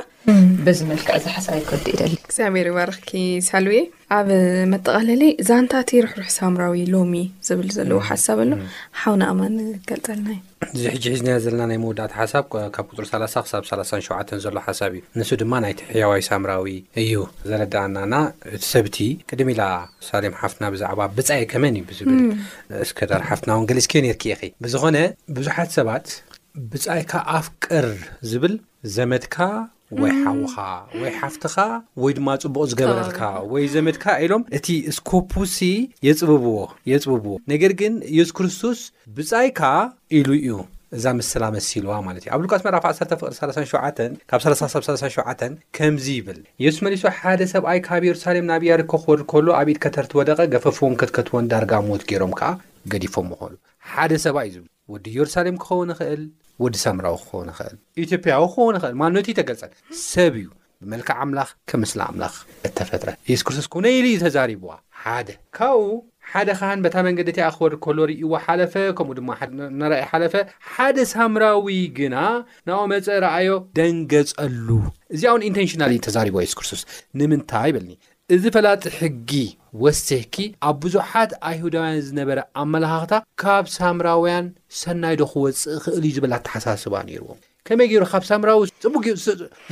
በዚ 0.68 0.78
መልክዕ 0.92 1.12
እዝ 1.18 1.26
ሓሳብ 1.38 1.58
ይክዲ 1.62 1.84
ኢደሊ 1.96 2.12
ግዚኣሜሪዋርኽ 2.30 3.08
ስውእየ 3.50 3.82
ኣብ 4.14 4.28
መጠቓለለ 4.72 5.22
ዛንታእቲ 5.46 5.90
ርሕርሕ 6.04 6.28
ሳምራዊ 6.38 6.82
ሎሚ 6.94 7.14
ዝብል 7.46 7.68
ዘለዎ 7.76 7.98
ሓሳብ 8.08 8.38
ኣሎ 8.44 8.52
ሓውና 9.00 9.22
ኣማን 9.32 9.54
ገልፅለናእዩ 9.88 10.38
እዚ 10.76 10.82
ሕጂ 10.94 11.04
ሒዝና 11.12 11.30
ዘለና 11.44 11.62
ናይ 11.70 11.78
መወዳእቲ 11.84 12.12
ሓሳብ 12.20 12.44
ካብ 12.74 12.84
ቁጥር 12.90 13.04
30 13.12 13.44
ሳ 13.50 13.60
37 13.70 14.34
ዘሎ 14.44 14.56
ሓሳብ 14.66 14.92
እዩ 14.98 15.02
ንሱ 15.18 15.30
ድማ 15.42 15.52
ናይቲ 15.66 15.80
ሕያዋይ 15.94 16.22
ሳምራዊ 16.28 16.76
እዩ 17.04 17.14
ዘረዳእናና 17.48 18.14
እቲ 18.54 18.62
ሰብቲ 18.72 18.96
ቅድሚ 19.30 19.50
ኢላ 19.56 19.62
ሳሌም 20.10 20.36
ሓፍትና 20.42 20.64
ብዛዕባ 20.74 21.00
ብፃይ 21.18 21.42
ከመን 21.52 21.74
እዩ 21.80 21.84
ብዝብል 21.90 22.20
እስከዳር 22.86 23.24
ሓፍትና 23.30 23.50
ወንገሊ 23.60 23.80
ስክ 23.86 23.94
ነርክ 24.06 24.24
ኺ 24.26 24.42
ብዝኾነ 24.66 24.96
ብዙሓት 25.38 25.70
ሰባት 25.78 26.06
ብፃይካ 26.72 27.12
ኣፍቅር 27.38 27.88
ዝብል 28.32 28.54
ዘመትካ 28.96 29.34
ወይ 30.02 30.12
ሓውኻ 30.22 30.54
ወይ 31.00 31.10
ሓፍትኻ 31.20 31.54
ወይ 32.02 32.12
ድማ 32.18 32.28
ጽቡቕ 32.42 32.62
ዝገበረልካ 32.70 33.20
ወይ 33.52 33.64
ዘመድካ 33.74 34.04
ኢሎም 34.24 34.42
እቲ 34.58 34.66
ስኮፑሲ 34.98 35.56
የፅብብዎ 36.06 36.56
የፅብብዎ 36.90 37.34
ነገር 37.52 37.72
ግን 37.80 37.94
ኢየሱስ 38.14 38.32
ክርስቶስ 38.38 38.78
ብጻይካ 39.16 39.60
ኢሉ 40.18 40.28
እዩ 40.38 40.48
እዛ 40.96 41.04
ምስላመሲሉዋ 41.18 41.94
ማለት 42.06 42.22
እዩ 42.24 42.30
ኣብ 42.36 42.40
ሉቃስ 42.44 42.62
መራዕ 42.66 42.80
ፍቅሪ3ሸካ337 43.12 45.40
ከምዚ 45.78 46.06
ይብል 46.18 46.38
የሱስ 46.64 46.80
መሊሶ 46.86 47.02
ሓደ 47.20 47.40
ሰብኣይ 47.52 47.78
ካብ 47.88 48.02
ኢየሩሳሌም 48.08 48.44
ናብያ 48.50 48.72
ርኮ 48.82 48.92
ክወድ 49.04 49.20
ከሎ 49.32 49.46
ኣብ 49.60 49.68
ኢድ 49.72 49.78
ከተርቲ 49.84 50.12
ወደቐ 50.20 50.38
ገፈፍዎን 50.54 50.94
ከትከትወን 51.02 51.44
ዳርጋ 51.52 51.72
ሞት 51.90 52.02
ገይሮም 52.10 52.32
ከዓ 52.40 52.50
ገዲፎም 52.94 53.26
ምኸእሉ 53.32 53.54
ሓደ 53.92 54.12
ሰብኣይ 54.26 54.46
እዩ 54.50 54.54
ዝብ 54.58 54.64
ወዲ 54.94 55.04
ኢየሩሳሌም 55.16 55.56
ክኸውን 55.62 55.90
ይኽእል 55.94 56.22
ወዲ 56.64 56.74
ሳምራዊ 56.84 57.14
ክኾን 57.28 57.48
ይኽእል 57.52 57.76
ኢትዮፕያዊ 58.04 58.42
ክኾው 58.52 58.66
ን 58.74 58.76
ይኽእል 58.78 58.94
ማኖቱ 59.00 59.26
ተገጸን 59.38 59.72
ሰብ 60.10 60.34
እዩ 60.40 60.48
ብመልክዕ 60.80 61.16
ኣምላኽ 61.24 61.48
ከምምስሊ 61.70 62.00
ኣምላኽ 62.10 62.34
እተፈጥረ 62.68 63.08
የስ 63.30 63.42
ክርሱስ 63.46 63.66
ኩነኢል 63.74 64.06
ዩ 64.12 64.14
ተዛሪብዋ 64.24 64.70
ሓደ 65.02 65.28
ካብኡ 65.58 65.88
ሓደ 66.30 66.48
ኻህን 66.60 66.80
በታ 66.84 66.96
መንገዲ 67.06 67.28
እቲኣ 67.32 67.46
ክበድ 67.56 67.74
ከሎ 67.84 67.98
ርእይዎ 68.10 68.30
ሓለፈ 68.44 68.74
ከምኡ 68.98 69.14
ድማ 69.18 69.30
ነርእይ 69.80 70.04
ሓለፈ 70.12 70.34
ሓደ 70.72 70.96
ሳምራዊ 71.12 71.66
ግና 71.98 72.16
ናኦ 72.68 72.80
መፀ 72.92 73.06
ረአዮ 73.26 73.50
ደንገጸሉ 73.80 74.68
እዚውን 75.16 75.46
ኢንቴንሽናል 75.50 75.94
ተዛሪቦ 76.08 76.36
የስክርሱስ 76.46 76.82
ንምንታይ 77.20 77.68
ይበልኒ 77.72 77.92
እዚ 78.34 78.44
ፈላጢ 78.54 78.84
ሕጊ 79.00 79.30
ወሴኪ 79.82 80.34
ኣብ 80.68 80.76
ብዙሓት 80.82 81.30
ኣይሁዳውያን 81.50 81.96
ዝነበረ 82.08 82.38
ኣመላካኽታ 82.62 83.14
ካብ 83.42 83.64
ሳምራውያን 83.76 84.46
ሰናይዶ 84.80 85.20
ክወፅእ 85.32 85.76
ኽእል 85.82 86.02
እዩ 86.08 86.12
ዝበላ 86.16 86.34
ኣተሓሳስባ 86.40 86.94
ነይሩዎ 87.08 87.28
ከመይ 87.66 87.86
ገይሩ 87.90 88.04
ካብ 88.12 88.22
ሳምራዊ 88.30 88.58
ፅቡ 88.84 88.96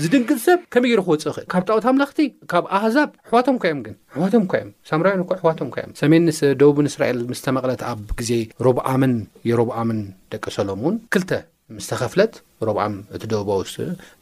ዝድንቅፅ 0.02 0.38
ሰብ 0.46 0.58
ከመይ 0.74 0.88
ገይሩ 0.92 1.00
ክወፅእ 1.06 1.28
ኽእል 1.36 1.46
ካብ 1.54 1.62
ጣዖት 1.68 1.84
ኣመለኽቲ 1.92 2.18
ካብ 2.52 2.64
ኣሕዛብ 2.78 3.10
ኣሕዋቶም 3.26 3.56
ኳ 3.62 3.64
እዮም 3.70 3.80
ግን 3.86 3.94
ኣሕዋቶም 4.14 4.42
እኳ 4.46 4.54
እዮም 4.60 4.70
ሳምራውያን 4.90 5.22
እኳ 5.24 5.30
ሕዋቶም 5.42 5.68
ኳ 5.76 5.78
እዮም 5.84 5.94
ሰሜን 6.02 6.26
ደቡብን 6.62 6.88
እስራኤል 6.92 7.20
ምስተመቐለት 7.32 7.82
ኣብ 7.92 8.02
ግዜ 8.20 8.30
ሮብኣምን 8.68 9.14
የሮብኣምን 9.50 10.00
ደቂ 10.34 10.44
ሰሎሙን 10.58 10.96
ክልተ 11.14 11.30
ምስተከፍለት 11.76 12.34
ሮብኣም 12.68 12.94
እቲ 13.16 13.22
ደውቦ 13.32 13.50
ውስ 13.60 13.74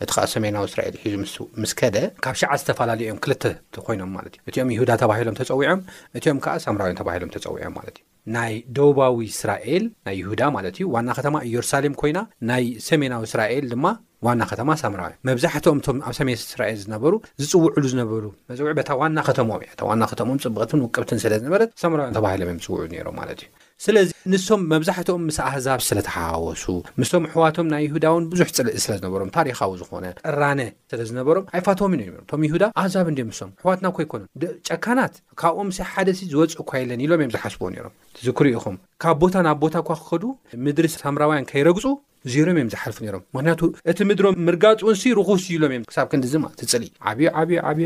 እቲ 0.02 0.09
ከዓ 0.14 0.24
ሰሜናዊ 0.35 0.64
እስራኤል 0.70 0.94
ሒዙ 1.05 1.16
ምስ 1.62 1.72
ከደ 1.81 1.96
ካብ 2.24 2.35
ሸዓት 2.40 2.59
ዝተፈላለዩ 2.62 3.05
እዮም 3.07 3.18
ክልተ 3.24 3.42
ኮይኖም 3.87 4.11
ማለት 4.16 4.35
እ 4.38 4.40
እቲኦም 4.50 4.70
ይሁዳ 4.74 4.90
ተባሂሎም 5.02 5.37
ተፀዊዖም 5.40 5.81
እትኦም 6.18 6.38
ከዓ 6.44 6.55
ሳምራውያን 6.66 6.98
ተባሂሎም 7.00 7.33
ተፀውዑም 7.37 7.74
ማለት 7.78 7.96
እ 8.00 8.05
ናይ 8.37 8.52
ደውባዊ 8.76 9.16
እስራኤል 9.35 9.85
ናይ 10.09 10.16
ይሁዳ 10.22 10.42
ማለት 10.57 10.76
እዩ 10.78 10.87
ዋና 10.96 11.09
ከተማ 11.18 11.37
ኢየሩሳሌም 11.48 11.96
ኮይና 12.02 12.18
ናይ 12.50 12.66
ሰሜናዊ 12.88 13.22
እስራኤል 13.31 13.64
ድማ 13.72 13.87
ዋና 14.28 14.42
ከተማ 14.52 14.68
ሳምራዊያ 14.85 15.14
መብዛሕትኦም 15.31 15.78
እቶም 15.83 15.98
ኣብ 16.09 16.14
ሰሜን 16.18 16.38
እስራኤል 16.44 16.78
ዝነበሩ 16.85 17.12
ዝፅውዕሉ 17.42 17.85
ዝነበሩ 17.94 18.24
መፀውዒ 18.52 18.74
በታ 18.81 18.90
ዋና 19.02 19.18
ከተሞም 19.31 19.64
ታ 19.81 19.90
ዋና 19.90 20.02
ከተሞም 20.12 20.38
ፅብቕትን 20.46 20.85
ውቅብትን 20.87 21.22
ስለዝነበረት 21.24 21.72
ሰምራውያን 21.85 22.16
ተባሂሎም 22.20 22.50
እዮ 22.55 22.61
ዝፅውዑሉ 22.64 22.90
ነሮም 22.98 23.18
ማለት 23.22 23.40
እዩ 23.44 23.48
ስለዚ 23.84 24.08
ንሶም 24.32 24.60
መብዛሕትኦም 24.72 25.22
ምስ 25.28 25.36
ኣህዛብ 25.46 25.80
ስለ 25.86 25.98
ተሓዋወሱ 26.08 26.64
ምሶም 27.00 27.22
ኣሕዋቶም 27.28 27.66
ናይ 27.72 27.80
ይሁዳውን 27.86 28.24
ብዙሕ 28.32 28.46
ፅልእ 28.56 28.76
ስለዝነበሮም 28.84 29.30
ታሪካዊ 29.36 29.70
ዝኾነ 29.80 30.04
ዕራነ 30.32 30.60
ስለ 30.90 31.00
ዝነበሮም 31.08 31.46
ኣይፋቶም 31.56 31.94
ዩ 32.10 32.12
እቶም 32.20 32.42
ይሁዳ 32.48 32.62
ኣሕዛብ 32.82 33.06
እንዲ 33.12 33.20
ምሶም 33.30 33.50
ሕዋትናኮይኮኑን 33.64 34.28
ጨካናት 34.68 35.14
ካብኦም 35.42 35.70
ሰ 35.78 35.86
ሓደ 35.92 36.08
ሲ 36.18 36.22
ዝወፅእ 36.34 36.60
እኳ 36.64 36.70
የለን 36.82 37.02
ኢሎም 37.06 37.20
እዮም 37.24 37.32
ዝሓስብዎ 37.36 37.68
ሮም 37.86 37.94
ዝክርኢኹም 38.28 38.76
ካብ 39.04 39.16
ቦታ 39.24 39.34
ናብ 39.48 39.58
ቦታ 39.66 39.74
እኳ 39.84 39.90
ክኸዱ 40.04 40.24
ምድሪ 40.66 40.90
ሰምራውያን 40.94 41.48
ከይረግፁ 41.50 41.86
ዜሮም 42.34 42.56
እዮም 42.62 42.70
ዝሓልፉ 42.76 42.98
ነሮም 43.08 43.24
ምክንያቱ 43.36 43.60
እቲ 43.90 43.98
ምድሮም 44.10 44.38
ምርጋፁኡንሲ 44.48 45.04
ርኩስ 45.20 45.46
ኢሎም 45.58 45.72
እዮም 45.76 45.88
ሳብ 45.98 46.06
ክንዲዝማ 46.14 46.44
ትፅልእ 46.62 46.90
ዓብዪ 47.10 47.26
ዓብዪ 47.66 47.80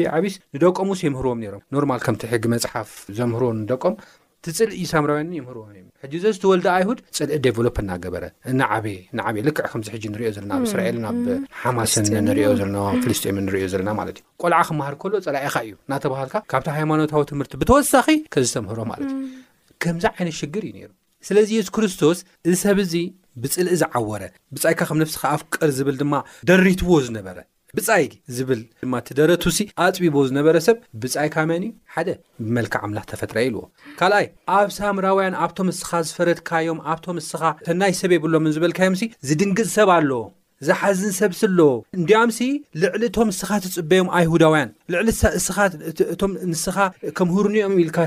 ብዓብስ 0.00 0.36
ንደቀሙ 0.56 0.88
ስየምህርዎም 1.02 1.42
ሮም 1.54 1.60
ኖርማል 1.76 2.00
ከምቲ 2.08 2.22
ሕጊ 2.34 2.44
መፅሓፍ 2.56 2.92
ዘምህርዎ 3.20 3.50
ንደቀም 3.64 3.96
ቲፅልኢ 4.46 4.76
ዩሳምራውያ 4.84 5.22
የምህርዎ 5.36 5.62
እ 5.80 5.82
ሕዚዘ 6.04 6.24
ዝተወልደ 6.36 6.66
ኣይሁድ 6.78 6.98
ፅልኢ 7.16 7.36
ደቨሎፕ 7.46 7.76
እናገበረ 7.82 8.24
ንዓበይ 8.60 8.96
ንዓበይ 9.18 9.42
ልክዕ 9.46 9.66
ከምዚ 9.72 9.88
ሕጂ 9.94 10.04
ንሪዮ 10.14 10.28
ዘለና 10.36 10.52
ኣብ 10.58 10.64
እስራኤል 10.68 10.96
ናብ 11.04 11.18
ሓማስን 11.60 12.06
ንሪኦ 12.28 12.48
ዘለና 12.60 12.78
ፍልስጥም 13.04 13.38
ንሪዮ 13.46 13.64
ዘለና 13.74 13.90
ማለት 14.00 14.16
እዩ 14.20 14.24
ቆልዓ 14.42 14.60
ክመሃር 14.70 14.96
ከሎ 15.04 15.14
ጸላኢካ 15.26 15.56
እዩ 15.68 15.74
እናተባሃልካ 15.86 16.36
ካብታ 16.52 16.66
ሃይማኖታዊ 16.78 17.22
ትምህርቲ 17.32 17.54
ብተወሳኺ 17.62 18.08
ከዝተምህሮ 18.36 18.80
ማለት 18.92 19.10
ዩ 19.14 19.22
ከምዚ 19.84 20.04
ዓይነት 20.16 20.36
ሽግር 20.40 20.66
እዩ 20.70 20.74
ነይሩ 20.78 20.92
ስለዚ 21.30 21.50
የሱ 21.58 21.70
ክርስቶስ 21.78 22.18
እዚ 22.48 22.54
ሰብ 22.64 22.78
ዚ 22.92 22.96
ብፅልኢ 23.44 23.76
ዝዓወረ 23.80 24.22
ብጻይካ 24.54 24.80
ከም 24.90 24.98
ነፍስከ 25.02 25.22
ኣፍ 25.34 25.42
ቀር 25.54 25.70
ዝብል 25.78 25.96
ድማ 26.02 26.14
ደሪትዎ 26.48 26.90
ዝነበረ 27.06 27.38
ብጻይ 27.76 28.04
ዝብል 28.34 28.60
ድማ 28.82 28.94
እትደረቱ 29.02 29.42
ሲ 29.56 29.62
ኣፅቢቦ 29.84 30.16
ዝነበረ 30.28 30.56
ሰብ 30.66 30.76
ብጻይካመን 31.02 31.62
እዩ 31.68 31.70
ሓደ 31.94 32.08
ብመልክዕ 32.48 32.80
ኣምላኽ 32.86 33.06
ተፈጥረ 33.12 33.36
ኢልዎ 33.48 33.62
ካልኣይ 33.98 34.26
ኣብ 34.58 34.68
ሳምራውያን 34.76 35.38
ኣብቶም 35.46 35.70
እስኻ 35.74 35.90
ዝፈረድካዮም 36.10 36.80
ኣብቶም 36.92 37.18
እስኻ 37.22 37.42
ተናይ 37.68 37.92
ሰብ 38.02 38.12
የብሎምን 38.16 38.54
ዝበልካዮምሲ 38.56 39.04
ዝድንግጽ 39.28 39.68
ሰብ 39.78 39.90
ኣለዎ 39.98 40.22
ዝሓዝን 40.66 41.12
ሰብሲ 41.20 41.40
ኣሎ 41.48 41.58
እንዲኦምሲ 41.98 42.38
ልዕሊ 42.82 43.02
እቶም 43.10 43.26
ንስኻ 43.32 43.50
ትፅበዮም 43.64 44.08
ኣይሁዳውያን 44.18 44.70
ልዕሊ 44.92 45.08
ስኻእቶም 45.46 46.32
ንስኻ 46.52 46.76
ከም 47.18 47.28
ህርኒኦም 47.36 47.74
ኢኢልካ 47.82 47.98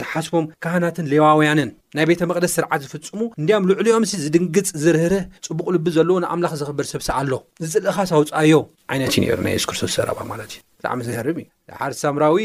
ተሓስቦም 0.00 0.46
ካህናትን 0.64 1.08
ሌዋውያንን 1.12 1.70
ናይ 1.98 2.06
ቤተ 2.10 2.20
መቅደስ 2.30 2.52
ስርዓት 2.58 2.82
ዝፍፅሙ 2.86 3.20
እንዲም 3.40 3.66
ልዕሉ 3.70 3.86
ኦምሲ 3.98 4.14
ዝድንግፅ 4.24 4.68
ዝርህርህ 4.84 5.24
ፅቡቕ 5.48 5.66
ልቢ 5.76 5.86
ዘለዎ 5.98 6.16
ንኣምላኽ 6.24 6.54
ዘኽበር 6.62 6.86
ሰብሲ 6.92 7.08
ኣሎ 7.20 7.32
ዝፅልእካ 7.64 7.98
ሳውፃዮ 8.12 8.54
ዓይነት 8.94 9.10
እዩ 9.20 9.24
ነሩ 9.28 9.40
ናይ 9.48 9.54
የሱ 9.58 9.66
ክርስቶስ 9.70 9.92
ዘረባ 10.00 10.20
ማለት 10.32 10.52
እዩ 10.56 10.60
ብጣዕሚ 10.80 11.00
ዝርም 11.08 11.40
እዩ 11.44 11.48
ሓርሳምራዊ 11.80 12.38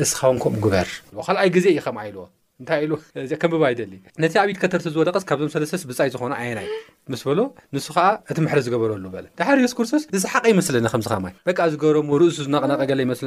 እስኻውን 0.06 0.38
ከምኡ 0.44 0.60
ግበር 0.66 0.90
ካልኣይ 1.28 1.50
ግዜ 1.56 1.66
እዩ 1.74 1.80
ከም 1.86 1.98
ኢዎ 2.08 2.18
እንታይ 2.62 2.80
ኢ 2.86 3.26
ዚከምብባ 3.32 3.64
ይደሊ 3.72 3.94
ነቲ 4.24 4.34
ኣብይት 4.42 4.58
ከተርቲ 4.62 4.86
ዝወደቀስ 4.96 5.24
ካብዞም 5.30 5.50
ሰለሰስ 5.56 5.82
ብፃይ 5.90 6.10
ዝኮኑ 6.14 6.32
ዓየናዩ 6.42 6.68
ምስ 7.12 7.22
በሎ 7.28 7.40
ንሱ 7.76 7.88
ከዓ 7.96 8.06
እቲ 8.32 8.38
ምሕሪ 8.46 8.60
ዝገበረሉ 8.66 9.06
በ 9.14 9.18
ድሕ 9.40 9.48
ሱስክርስቶስ 9.68 10.04
ዝስሓቀ 10.16 10.44
ይመስለኒ 10.54 10.86
ከምዚኻማ 10.94 11.26
በ 11.48 11.56
ዝገበረዎ 11.74 12.14
ርእሱ 12.22 12.38
ዝነቐነቀ 12.48 12.80
ገለ 12.92 13.00
ይመስለ 13.08 13.26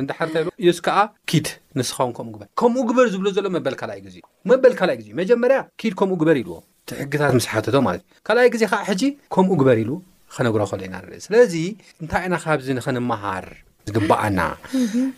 ሱ 0.79 0.81
ከዓ 0.89 0.99
ኪድ 1.33 1.49
ንስን 1.81 2.15
ምኡበር 2.29 2.47
ከምኡ 2.63 2.85
ግበር 2.91 3.07
ዝብሎ 3.15 3.27
ዘሎ 3.39 3.47
በል 3.69 3.77
ካይ 3.83 4.01
ዜ 4.17 4.21
በል 4.65 4.75
ካይ 4.81 4.97
ግዜዩ 5.01 5.13
መጀመርያ 5.23 5.59
ኪድ 5.83 5.95
ከምኡ 6.01 6.17
ግበር 6.25 6.39
ኢዎ 6.43 6.59
ቲሕግታት 6.91 7.33
ምስ 7.39 7.47
ሓትቶ 7.53 7.77
ማለት 7.89 8.03
እዩ 8.11 8.21
ካልኣይ 8.31 8.51
ግዜ 8.57 8.63
ከዓ 8.73 8.81
ሕጂ 8.91 9.03
ከምኡ 9.37 9.53
ግበር 9.63 9.77
ኢሉ 9.85 9.91
ከነግረ 10.37 10.63
ኸሉ 10.73 10.81
ኢና 10.89 10.95
ስለዚ 11.27 11.55
እንታይ 12.03 12.25
ኢና 12.29 12.35
ካብዚ 12.45 12.67
ንክንመሃር 12.79 13.47
ዝግአና 13.89 14.41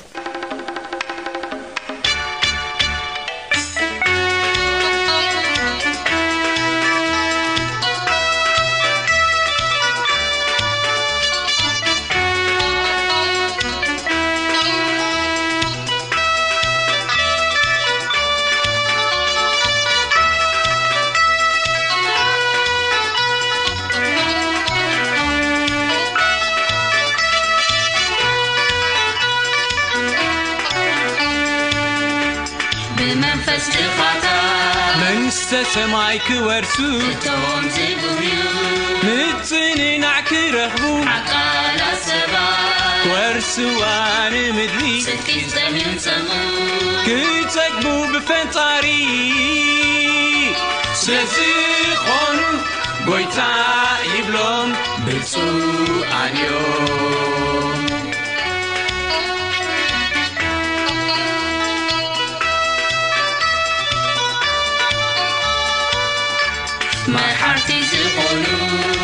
ወርዩ 36.45 36.77
ምፅን 39.05 39.79
ናዕ 40.03 40.17
ክረሕቡ 40.27 40.83
ወርስዋን 43.11 44.33
ምድቢ 44.57 44.79
ክፀግቡ 47.07 47.83
ብፈንጣሪ 48.13 48.87
ዝኾኑ 51.03 52.39
ጎይታ 53.09 53.39
ይብሎም 54.13 54.71
ብፁ 55.05 55.33
ኣንዮ 56.21 56.43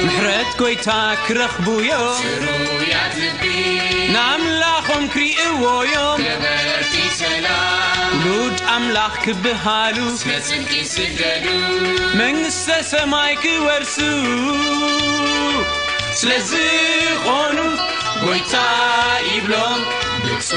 ምሕረት 0.05 0.49
ጐይታ 0.59 0.87
ክረኽቡዮምስሩያ 1.25 2.95
ቢ 3.39 3.41
ንኣምላኾም 4.13 5.03
ክርእዎዮምበርቲላ 5.13 7.47
ሉድ 8.23 8.57
ኣምላኽ 8.75 9.13
ክብሃሉ 9.23 9.97
ስስቲ 10.23 10.71
ስደዱ 10.93 11.45
መንግሥተ 12.21 12.69
ሰማይ 12.91 13.33
ክወርሱ 13.43 13.95
ስለ 16.19 16.31
ዝኾኑ 16.51 17.57
ወይታ 18.27 18.53
ብሎም 19.45 19.79
ብፁ 20.25 20.49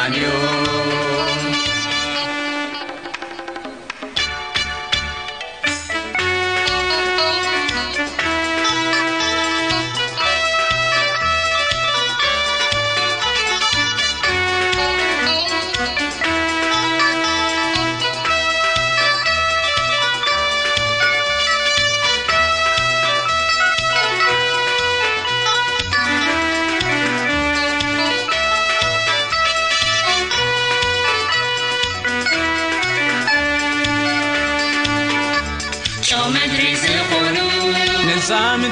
ኣንዮ 0.00 0.24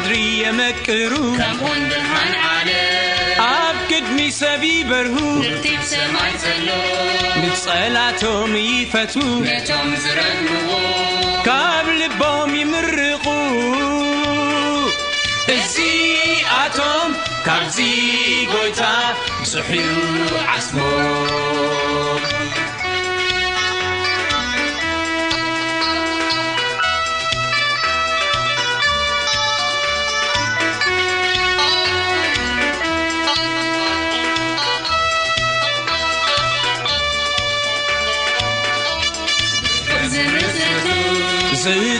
ድሪ 0.04 0.12
የመቅሩምወንድሃን 0.42 2.32
ዓደ 2.56 2.70
ኣብ 3.44 3.76
ቅድሚ 3.90 4.18
ሰብ 4.40 4.62
ይበርሁ 4.72 5.16
ንርቲ 5.42 5.66
ሰማይ 5.92 6.32
ዘሎ 6.44 6.68
ንጸላቶም 7.42 8.52
ይፈት 8.68 9.14
ነቶም 9.46 9.88
ዝረድምዉ 10.04 10.68
ካብ 11.46 11.86
ልቦም 12.00 12.52
ይምርቑ 12.62 13.26
እዝ 15.56 15.74
ኣቶም 16.62 17.10
ካብዙ 17.46 17.76
ጐይታ 18.52 18.82
ብዙሒዩ 19.42 19.90
ዓስሞ 20.56 20.80